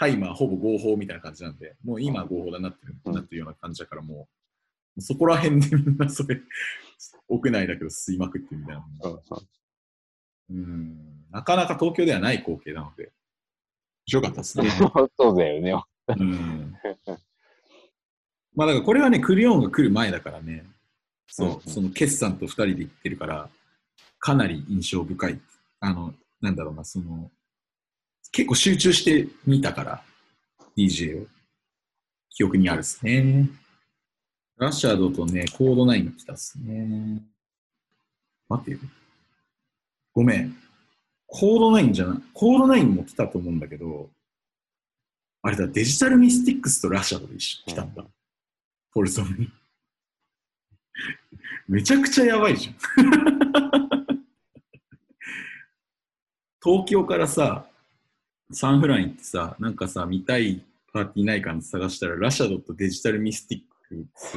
[0.00, 4.28] タイマーほぼ合法みたいな感じなんで、もう今合法だなってる,、うんなってるような感じだから、も
[4.96, 6.40] う、そこら辺でみんなそれ、
[7.28, 8.84] 屋内だけど吸いまくってるみたいな。
[10.48, 13.12] うんなかなか東京ではない光景なので、面
[14.06, 14.68] 白かったですね。
[15.16, 15.84] そうだよね。
[16.08, 16.74] うん、
[18.56, 20.66] まあだからこれはね、クリオンが来る前だからね、
[21.28, 23.48] そう、うんその決算と二人で行ってるから、
[24.18, 25.40] かなり印象深い。
[25.78, 27.30] あの、なんだろうな、その、
[28.32, 30.02] 結構集中して見たから、
[30.76, 31.26] DJ を。
[32.30, 33.50] 記憶にあるっすね。
[34.56, 37.22] ラシャドとね、コード9が来たっすね。
[38.48, 38.78] 待ってよ。
[40.12, 40.56] ごめん。
[41.26, 42.18] コード9じゃない。
[42.32, 44.10] コード9も来たと思うんだけど、
[45.42, 48.04] あれだ、デジタルミスティックスとラシャドで一緒に来たんだ。
[48.92, 49.48] ポルソムに。
[51.66, 52.74] めちゃくちゃやばいじゃん。
[56.62, 57.69] 東京からさ、
[58.52, 64.36] サンフラン行ってさ、なんかさ、見たいパーティーないかなって探したら、ラシャドとデジタルミスティックス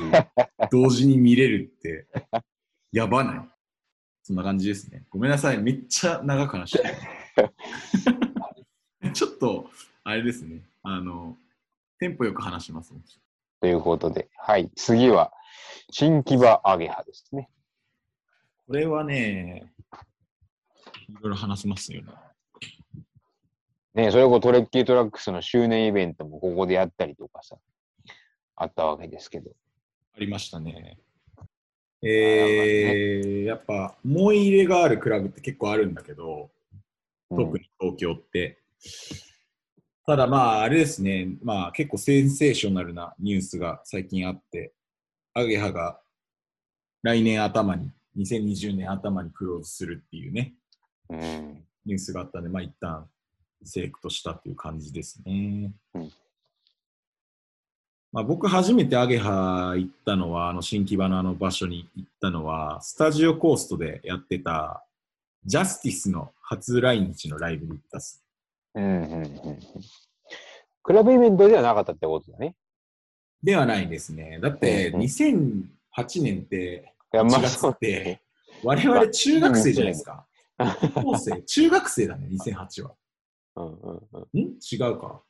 [0.72, 2.08] 同時に見れるって、
[2.92, 3.50] やばない？
[4.22, 5.04] そんな感じですね。
[5.10, 5.58] ごめんなさい。
[5.58, 6.88] めっちゃ長く話して
[9.02, 9.12] る。
[9.14, 9.70] ちょっと、
[10.04, 10.62] あれですね。
[10.84, 11.36] あの、
[12.00, 12.94] テンポよく話します。
[13.60, 14.72] ということで、はい。
[14.76, 15.34] 次は、
[15.90, 17.50] 新木場アゲハですね。
[18.68, 19.74] これはね、
[21.10, 22.14] いろいろ話せますよね。
[23.96, 27.58] ねそれこそトレッキートラックスの周年イベントもここでやったりとかさ、
[28.56, 29.52] あったわけですけど。
[30.16, 30.98] ありましたね。
[32.06, 36.52] えーやっぱ思い入れがあるクラブって結構あるんだけど、
[37.30, 38.60] 特に東京って。
[40.06, 44.74] ただまあ、あれですね、まあ結構センセーショナルなニュースが最近あって、
[45.34, 46.00] アゲハが
[47.04, 50.56] 来年頭に、2020年頭にクローズするっていうね、
[51.10, 51.20] うん。
[51.22, 53.10] うんニュースがあったんで、まあ一旦
[53.66, 55.72] セレクトしたっていう感じですね。
[55.96, 56.12] うん
[58.14, 64.86] まあ、僕初めてアゲハ行ったのは、あの新木場のあの場所に行ったのは、スタジオコーストでやってた
[65.46, 68.24] ジャスティスの初来日のライブに行ったっす。
[68.76, 69.60] うんうんうんうん。
[70.84, 72.56] クラブイベントではなかったってことだね。
[73.42, 74.40] ではないですね。
[74.40, 78.22] だってうんうん2008年っていや、ま1月って、
[78.64, 80.26] 我々中学生じゃないですか。
[80.94, 82.92] 高校生、中学生だね、2008は。
[83.56, 84.58] うんうんうんん？
[84.60, 85.24] 違うか。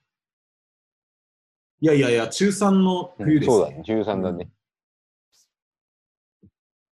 [1.81, 4.49] いやいやいや、中3の冬です、そうだね、13だね。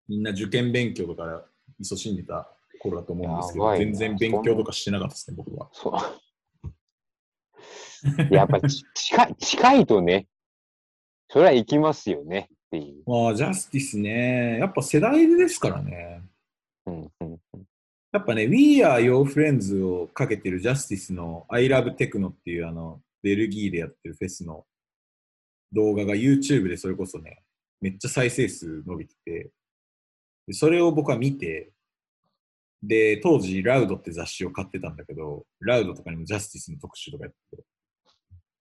[0.08, 1.46] みんな受験勉強とか
[1.84, 2.50] 勤しんでた
[2.82, 5.70] 頃だと思うんですけど、全然勉強とかしてなかったですね、僕は。
[5.74, 5.94] そう。
[8.34, 10.28] やっぱち近い、近いとね、
[11.28, 13.04] それは行きますよねっていう。
[13.06, 16.24] まあ、ジャスティスね、やっぱ世代ですからね。
[16.88, 17.40] うんうん
[18.12, 24.66] やっぱね、We Are Your Friends をかけてるジャスティスの I Love Techno っていうあの、ベルギーでやってるフェスの
[25.74, 27.44] 動画が YouTube でそれこそね、
[27.82, 29.52] めっちゃ再生数伸びてて、
[30.48, 31.72] でそれを僕は見て、
[32.82, 37.64] で、当時、ラウドって雑誌を買ってたんだけど、ラウドとかにもジャスティスの特集とかやってて、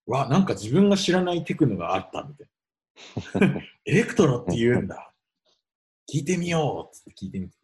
[0.06, 3.62] わ、なんか自分が知らないテクノがあったみたいな。
[3.86, 5.14] エレクトロって言うんだ。
[6.12, 7.56] 聞いてみようっつって聞いてみて。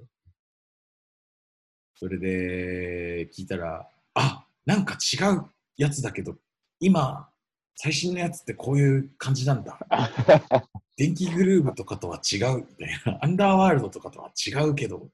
[2.05, 5.47] それで聞いたら、あなんか違う
[5.79, 6.35] やつだけど、
[6.79, 7.31] 今、
[7.77, 9.79] 最新のやつってこういう感じなんだ。
[10.99, 13.19] 電気グルーヴとかとは違うみたいな。
[13.23, 15.09] アンダーワールドとかとは違うけど、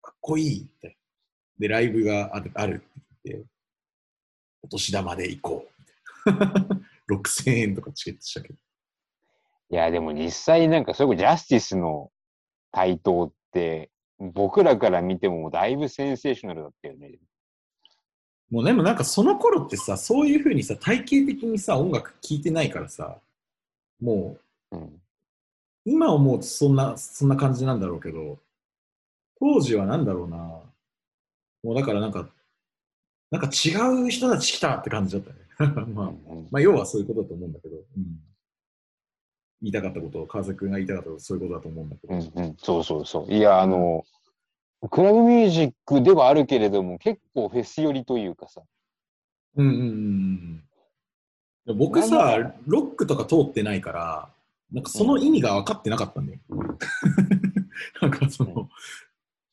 [0.00, 0.96] かっこいいって。
[1.58, 2.86] で、ライブがあるあるって
[3.24, 3.46] 言って、
[4.62, 6.80] お年玉で行こうみたいな。
[7.10, 8.54] 6000円とかチケットしたけど。
[9.70, 12.12] いや、でも実際なんかそれこそジャスティスの
[12.70, 13.91] 台頭って、
[14.32, 17.18] 僕らから見てもだいぶセンセーショナルだったよね。
[18.50, 23.18] もうでもなんかその頃ってさ、そういうふうにさ、体系的にさ、音楽聴いてないからさ、
[24.00, 24.36] も
[24.70, 25.00] ううん。
[25.84, 28.38] 今思うとそんな、そんな感じなんだろうけど、
[29.40, 30.36] 当時はなんだろうな。
[30.36, 32.28] もうだからなんか、
[33.30, 33.70] なんか違
[34.04, 35.30] う人たち来たって感じだった
[35.64, 35.86] ね。
[35.94, 38.20] まあ、うんまあ、要はそういうことだと思うんだけど、うん、
[39.62, 43.32] 言いたかったこと、川崎君が言いたかったこと、そういうことだと思うんだけど、うんうん、そうそうそう。
[43.32, 44.04] いや、あの、
[44.90, 48.62] クラブミュージックではあるけれども、結構フェス寄りというかさ。
[49.56, 50.64] うんうんうんうん
[51.68, 51.78] うん。
[51.78, 54.28] 僕さ、ロックとか通ってないから、
[54.72, 56.40] なんかその意味が分かってなかったんだよ。
[58.00, 58.68] なんかその、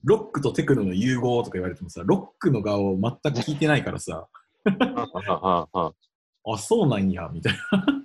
[0.04, 3.02] ロックとテクノの融合とか言われてもさ、ロックの側を全
[3.34, 4.28] く聞いてないからさ、
[4.66, 7.99] あ、そうなんや、みたいな。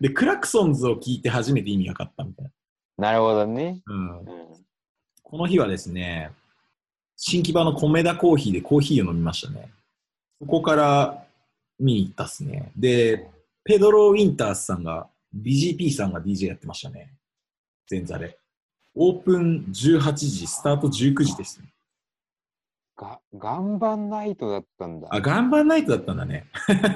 [0.00, 2.50] で、クラクソンズを聞いて初めて意味分かったみたい
[2.98, 3.80] なるほどね。
[3.86, 3.94] な。
[3.94, 4.22] うんう。
[4.22, 4.26] ん
[5.22, 6.30] この日はですね、
[7.16, 9.70] 新木場の米田コーヒーでコーヒーを飲みましたね。
[10.40, 11.22] そこから
[11.78, 12.72] 見に行ったっすね。
[12.76, 13.28] で、
[13.64, 17.12] ペドロ・ウィンタースさんが、BGP さんが DJ やってましたね。
[17.90, 18.38] 前座で。
[18.94, 21.68] オープン18時、スタート19時ですね。
[22.96, 25.08] が、岩盤ナイトだったんだ。
[25.10, 26.46] あ、ガンバンナイトだったんだね。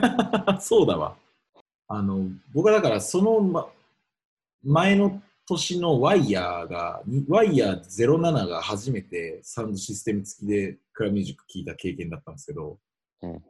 [0.61, 1.17] そうだわ。
[1.89, 3.69] あの、僕はだからその、ま、
[4.63, 12.79] 前の年のワイヤーが、にワイヤー07が初めてサウンドシステム付きでクラブミュージック聴いた経験だったんですけど、
[13.23, 13.41] うんうん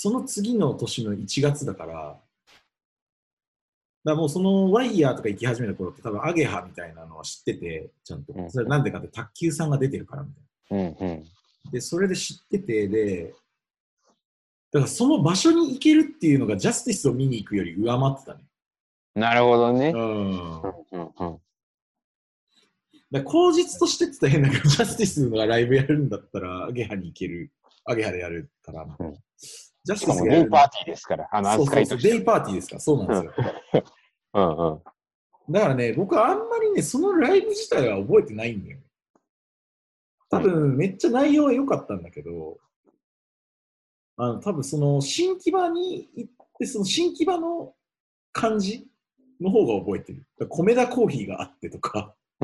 [0.00, 2.20] その次の年の1月だから、だか
[4.04, 8.42] らもうそのワイヤーとか行き始めた頃って多分アゲハみたいなのは知ってて、ちゃんとう。
[8.42, 10.28] んそれなんでかって卓球さんが出てるからみ
[10.68, 10.88] たいな。
[11.02, 11.24] うんうん
[11.72, 13.34] で、それで知ってて、で、
[14.72, 18.44] だからその場所に行けるっていうのがジャスティスを見に行くより上回ってたね。
[19.14, 19.92] なるほどね。
[19.94, 20.62] うん。
[20.62, 21.38] うんうん
[23.10, 27.50] ら口実としてって言ったら変だけど、ジャスティスがライブやるんだったら、アゲハに行ける。
[27.86, 28.82] アゲハでやるから。
[28.98, 29.14] うん
[29.84, 31.98] ジャスティスがやるデイパーティーですから、あのそうそう。
[31.98, 33.32] デイパーティーですから、そうなんですよ。
[34.34, 34.82] うん うん。
[35.50, 38.84] だからね、僕はあんまりね、そのライブ自体は覚えてないんだよね。
[40.28, 42.58] 多分、めっちゃ内容は良かったんだけど、
[44.18, 47.72] あの、多分その、新木場に行って、その新木場の
[48.32, 48.88] 感じ
[49.40, 50.26] の方が覚えてる。
[50.48, 52.16] 米田コーヒーがあってとか。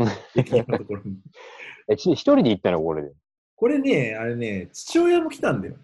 [1.88, 2.80] え、ち一人で行ったの？
[2.80, 3.12] これで。
[3.56, 5.80] これね、あれね、父親も来たんだよね。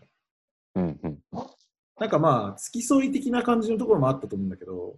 [0.77, 1.23] うんうん。
[1.99, 4.97] なんかまあ、付き添い的な感じのところもあったと思うんだけど、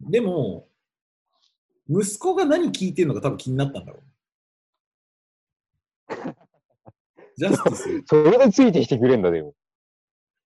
[0.00, 0.68] でも、
[1.88, 4.02] 息子が何聞いてるのか多分気になったんだろう。
[7.36, 7.90] ジャスティス。
[7.90, 9.54] いそれでついてきてくれんだ、でも。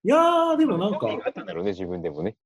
[0.04, 2.36] やー、でもなんか、あったんだろうね、自分でもね。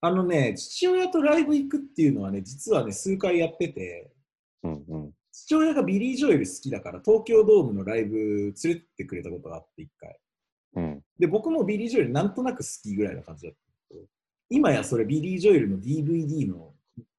[0.00, 4.12] あのね、父親とライブ行くっていうのはね、実はね、数回やってて、
[4.62, 5.12] うんうん。
[5.32, 10.18] 父親がビリー・ジョエル好きだから、東京ドームのライブ連れてってくれたことがあって、一回。
[10.76, 11.02] うん。
[11.18, 13.58] で、僕もビリー・ジョエルなんとなく好きぐらいな感じだった
[13.94, 14.06] けど、
[14.50, 16.74] 今やそれビリー・ジョエルの DVD の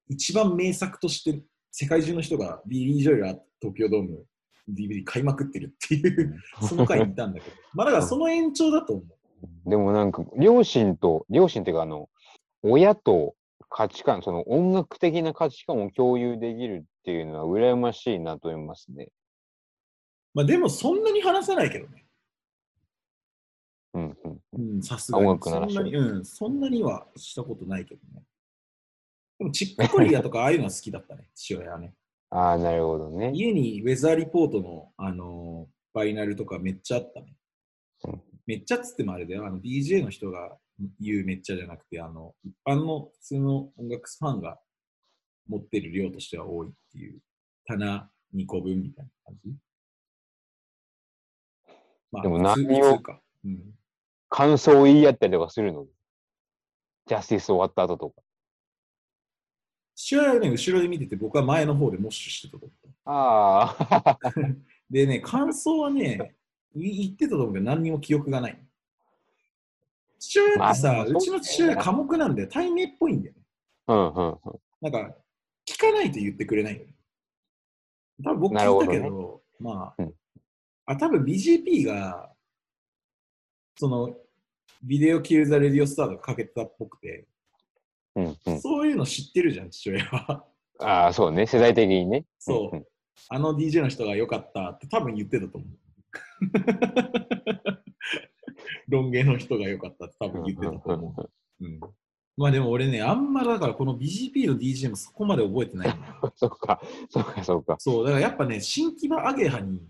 [0.08, 1.42] 一番名作として、
[1.72, 4.24] 世界中の人がビリー・ジョエルは東京ドーム
[4.70, 9.15] DVD 買いまくってるっていう、その回にいたんだけど、まあだからその延長だと思う。
[9.66, 12.08] でもなんか、両親と、両親っていうか、あの、
[12.62, 13.34] 親と
[13.68, 19.08] 価値観、その音楽的な価値観を共有できるっていうのは羨ましいなと思いますね。
[20.34, 22.06] まあでもそんなに話さないけどね。
[23.94, 24.40] うんうん。
[24.52, 25.26] うん、さすがに。
[25.26, 28.22] 音楽の話そんなに、うん、そんなにはしたことないけどね。
[29.38, 31.94] でも、チックコリアとか ああいうのは好きだったね、父親はね。
[32.30, 33.32] ああ、なるほどね。
[33.34, 37.34] 家にウェザーリポートの、あのーバイナルとかめっちゃあったね
[38.04, 38.22] うん。
[38.46, 39.46] めっちゃっつってもあれだよ。
[39.46, 40.56] あの DJ の人が
[41.00, 44.58] 言うめっちゃじゃなくて、あの、一般の普通の音楽ファンが
[45.48, 47.20] 持ってる量としては多いっていう、
[47.66, 49.54] 棚2個分みたいな感じ。
[52.12, 53.00] まあ、でも何を。
[53.44, 53.74] うん。
[54.28, 55.86] 感想を言い合ったりとかするの？
[57.06, 58.22] ジャスティス終わった後とか。
[59.94, 63.10] 父親はね、後ろで見てて、僕は前の方でモッシュしてたと思った。
[63.10, 64.18] ああ、
[64.90, 66.35] でね、感想はね、い
[66.82, 68.58] 言ってたと思うけど、何にも記憶がない。
[70.18, 72.48] 父親ってさ、まあうちの父親、寡黙なんだよ。
[72.50, 73.40] 対面っぽいんだよね。
[73.88, 74.38] うんうんうん。
[74.80, 75.16] なんか、
[75.66, 76.94] 聞かないと言ってくれないよね。
[78.24, 80.14] 多分僕聞いたけど、まあ、うん
[80.86, 82.30] あ、多分 BGP が、
[83.76, 84.14] その、
[84.82, 87.26] ビデオキルザレディオスターとかかけてたっぽくて、
[88.14, 90.44] うんうん、そういうの知ってるじゃん、父親は。
[90.78, 91.46] ああ、そうね。
[91.46, 92.24] 世代的にね。
[92.38, 92.86] そう
[93.28, 95.85] あの DJ の人が良かったって多分言ってたと思う。
[98.88, 101.30] ロン毛の人が良かったって多分言ってたと思う。
[101.60, 101.80] うん、
[102.36, 105.88] まあでも俺ね、あんまだからこの BGP の DJ もそこまで覚えてない。
[106.36, 107.76] そうか、そうか、そうか。
[107.78, 109.82] そう、だからやっぱね、新木場アゲハに、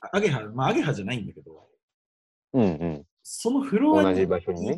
[0.00, 1.68] あアゲハ、まあアゲハじゃないんだけど、
[2.54, 3.06] うんうん。
[3.22, 4.24] そのフロアにい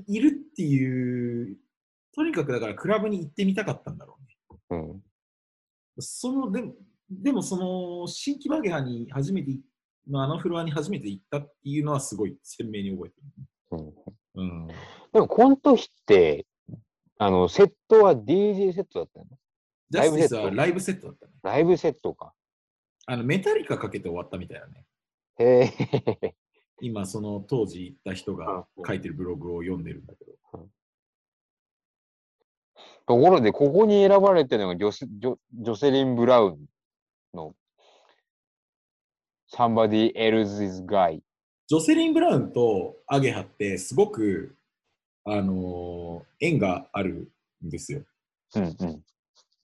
[0.07, 1.57] いるっていう、
[2.15, 4.19] とにかくだからクラブに行ってみたかったんだろ
[4.71, 4.83] うね。
[4.83, 5.03] うん、
[5.99, 6.75] そのでも、
[7.11, 9.61] でもその新木場アゲハに初めてい
[10.09, 13.17] のあのフロアに初めて行ったっていうのはすごい鮮明に覚えて
[13.73, 13.87] うん。
[13.87, 13.95] る。
[14.37, 14.67] うん。
[15.13, 16.47] でも、この時って、
[17.19, 19.27] あの、セットは DJ セットだったの？
[19.91, 21.33] ジャスティスはライブセットだったね。
[21.43, 22.33] ライブセットか。
[23.07, 24.85] あのメタリカかけて終わったみたいなね。
[25.39, 25.73] へ
[26.23, 26.35] え。
[26.81, 30.33] 今、その当時行った人がうん書いてるブログを読んでるんだけど。
[33.07, 36.59] ところで、ここに選ばれてるのがジョスジョジョセリン・ブラウンの
[39.57, 41.21] Somebody Else's Guy。
[41.69, 44.57] ジョセリン・ブラウンとアゲハってすごく、
[45.25, 47.31] あのー縁がある
[47.65, 48.03] んですよ。
[48.57, 49.05] うんうん。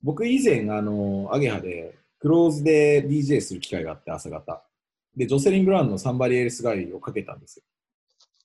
[0.03, 4.63] 僕以前、あのーアゲハでクローズで DJ する機会があって朝方。
[5.17, 7.65] で、ジョセリン・ブラウンのサンバリエルスガイをかけたんですよ。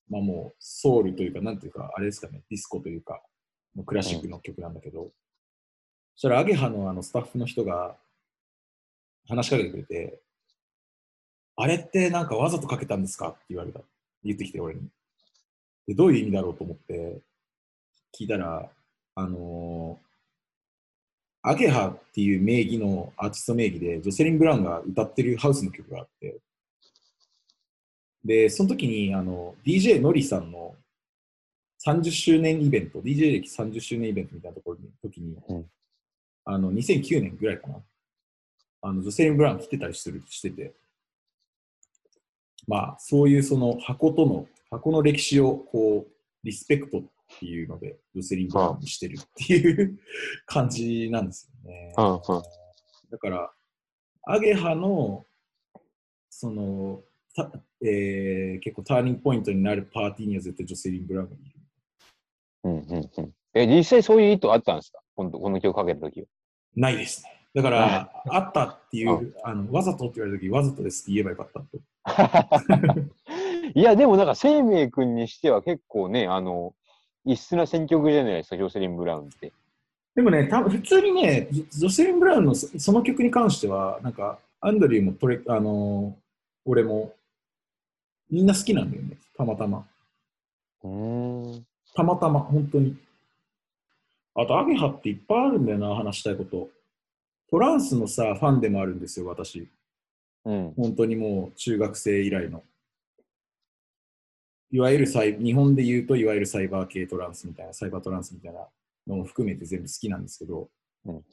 [0.10, 3.22] まあもうソウルというか、なんていうか、あれですかね、ディスコというか、
[3.76, 5.12] もうクラシックの曲なんだけど、
[6.16, 7.96] そしたらアゲハのあのスタッフの人が
[9.28, 10.22] 話しかけてくれて、
[11.58, 13.80] あれってなんかわざとかけたんですかって言われた。
[14.24, 14.82] 言ってきて俺に。
[15.88, 17.20] で、どういう意味だろうと思って
[18.18, 18.70] 聞いたら、
[19.16, 20.06] あのー
[21.48, 26.40] アゲハっていう名義のアーティスト名義で、ジョセリン・ブラウンが歌ってるハウスの曲があって、
[28.24, 30.74] で、その時にあの DJ ノリさんの
[31.86, 35.66] 30周年イベント、DJ 歴30周年イベントみたいなところに時に、うん
[36.48, 37.76] あの2009年ぐらいかな、
[38.82, 40.74] あのジョセリン・ブラウン来てたりするしてて、
[42.68, 46.12] まあ、そういうその箱との、箱の歴史をこう、
[46.44, 47.04] リスペクトっ
[47.40, 50.00] ていうので、ジョセリン・ブラウンにしてるっていう
[50.46, 51.94] 感じなんですよね。
[53.12, 53.52] だから、
[54.24, 55.26] アゲハの、
[56.30, 57.04] その、
[57.36, 57.52] た
[57.84, 61.44] えー結構ターニングポイントになるパーティーには絶対ジョセリン・ブラウンがいる。
[62.64, 63.34] うんうんうん。
[63.54, 65.00] え、実際そういう意図あったんですか？
[65.16, 66.28] このこの曲かけた時は。
[66.76, 67.35] ないですね。
[67.56, 71.66] だから、あったっていう、うあのわざとって言われた時わざとですって言えばよかったと。
[73.74, 76.76] いや、でもなんか生命君にしては結構ね、あの、
[77.24, 79.54] 異質な選曲じゃないですか、ジョセリン・ブラウンって。
[80.16, 86.26] でもね、た普通にね、ジョセリン・ブラウンのそその曲に関しては、なんか、アンドリューもトレ、あのー
[86.68, 87.14] 俺も、
[88.32, 89.86] みんな好きなんだよね、たまたま。
[90.84, 91.66] うーん。
[91.94, 92.98] たまたま、本当に。
[94.34, 96.70] あと、アゲハっていっぱいあるんだよな、話したいこと。
[97.50, 99.70] トランスのさ、ファンでもあるんですよ、私。
[100.46, 100.74] うん。
[100.76, 102.64] 本当にもう中学生以来の。
[104.72, 108.68] いわゆるサイ日本で言うと、いわゆるサイバー系トランスみたいな、サイバートランスみたいな
[109.08, 110.70] のも含めて全部好きなんですけど、
[111.06, 111.24] うん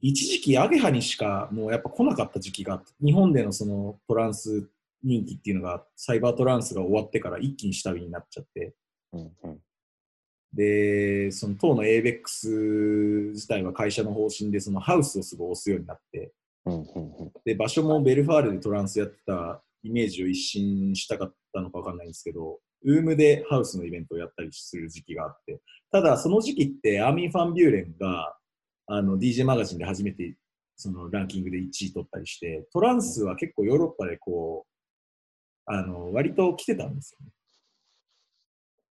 [0.00, 4.68] 一時期アゲハにしかもうやっぱ来なかった時期があって、日本でのそのトランス
[5.02, 8.74] 人気っていうのが、サイバートランスが終わってから一気に下火になっちゃって、
[9.12, 9.32] うん。
[9.42, 9.58] うん。
[10.52, 16.32] で、その当の ABEX 自体は会社の方針でそのハウスをすごい押すようになって。
[17.44, 28.36] で、場所もベルファーレでトランスやってたイメージを一新したかったのかわかんないんですけど、ウームでハウスのイベントをやったりする時期があって、ただその時期ってアーミン・ファン・ビューレンが
[28.86, 30.36] あの DJ マガジンで初めて
[30.76, 34.68] そのランキングで1位取ったりして、トランスは結構ヨーロッパでこう、
[35.70, 37.32] あの割と来てたんですよね。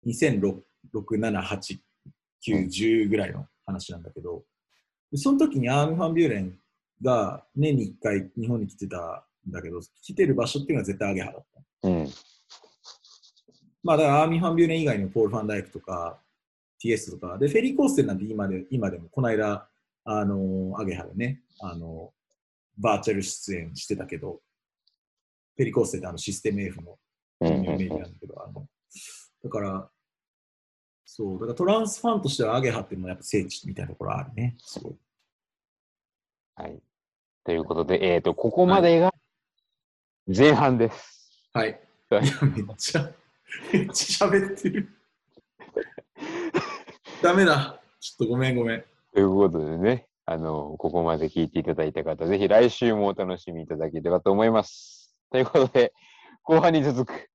[0.06, 0.60] 2006、
[0.92, 1.78] 7、8、
[2.46, 4.44] 9、10ぐらいの話なんだけど、
[5.10, 6.58] でその時にアーミン・ファン・ビューレン
[7.02, 11.44] が年に1回日本に来てたんだけど、来てる場所っていうのは絶対アゲハだっ
[11.82, 11.88] た。
[11.88, 12.08] うん。
[13.82, 16.18] まあだからアーミー・ファン・ビューレン以外にもポール・ファン・ダイクとか
[16.82, 19.68] TS とか、で、フェリー・コーステンなんて今で今でもこの間、
[20.04, 22.12] あの、アゲハでね、あの、
[22.76, 24.40] バーチャル出演してたけど、
[25.56, 26.98] フェリー・コーステンってあのシステム F の
[27.40, 27.62] うん。
[27.64, 28.66] 有名なんだけど、あの、
[29.42, 29.90] だから、
[31.04, 34.56] そう、だからトランスファンとしてはアゲハっていうのはやっぱ聖地みたいなところあるね。
[34.58, 34.94] すごい。
[36.56, 36.78] はい。
[37.44, 39.12] ということで、えっ、と、ここまでが
[40.26, 41.48] 前半です。
[41.52, 41.80] はい。
[42.10, 43.10] はいいや、めっちゃ、
[43.72, 44.88] めっちゃ喋ってる。
[47.22, 47.80] ダメだ。
[48.00, 48.84] ちょっとごめんごめん。
[49.12, 55.14] ということでね、あの、ここまで聞いていただいた方、ぜひ来週もお楽しみいただければと思います。
[55.30, 55.92] ということで、
[56.42, 57.30] 後半に続く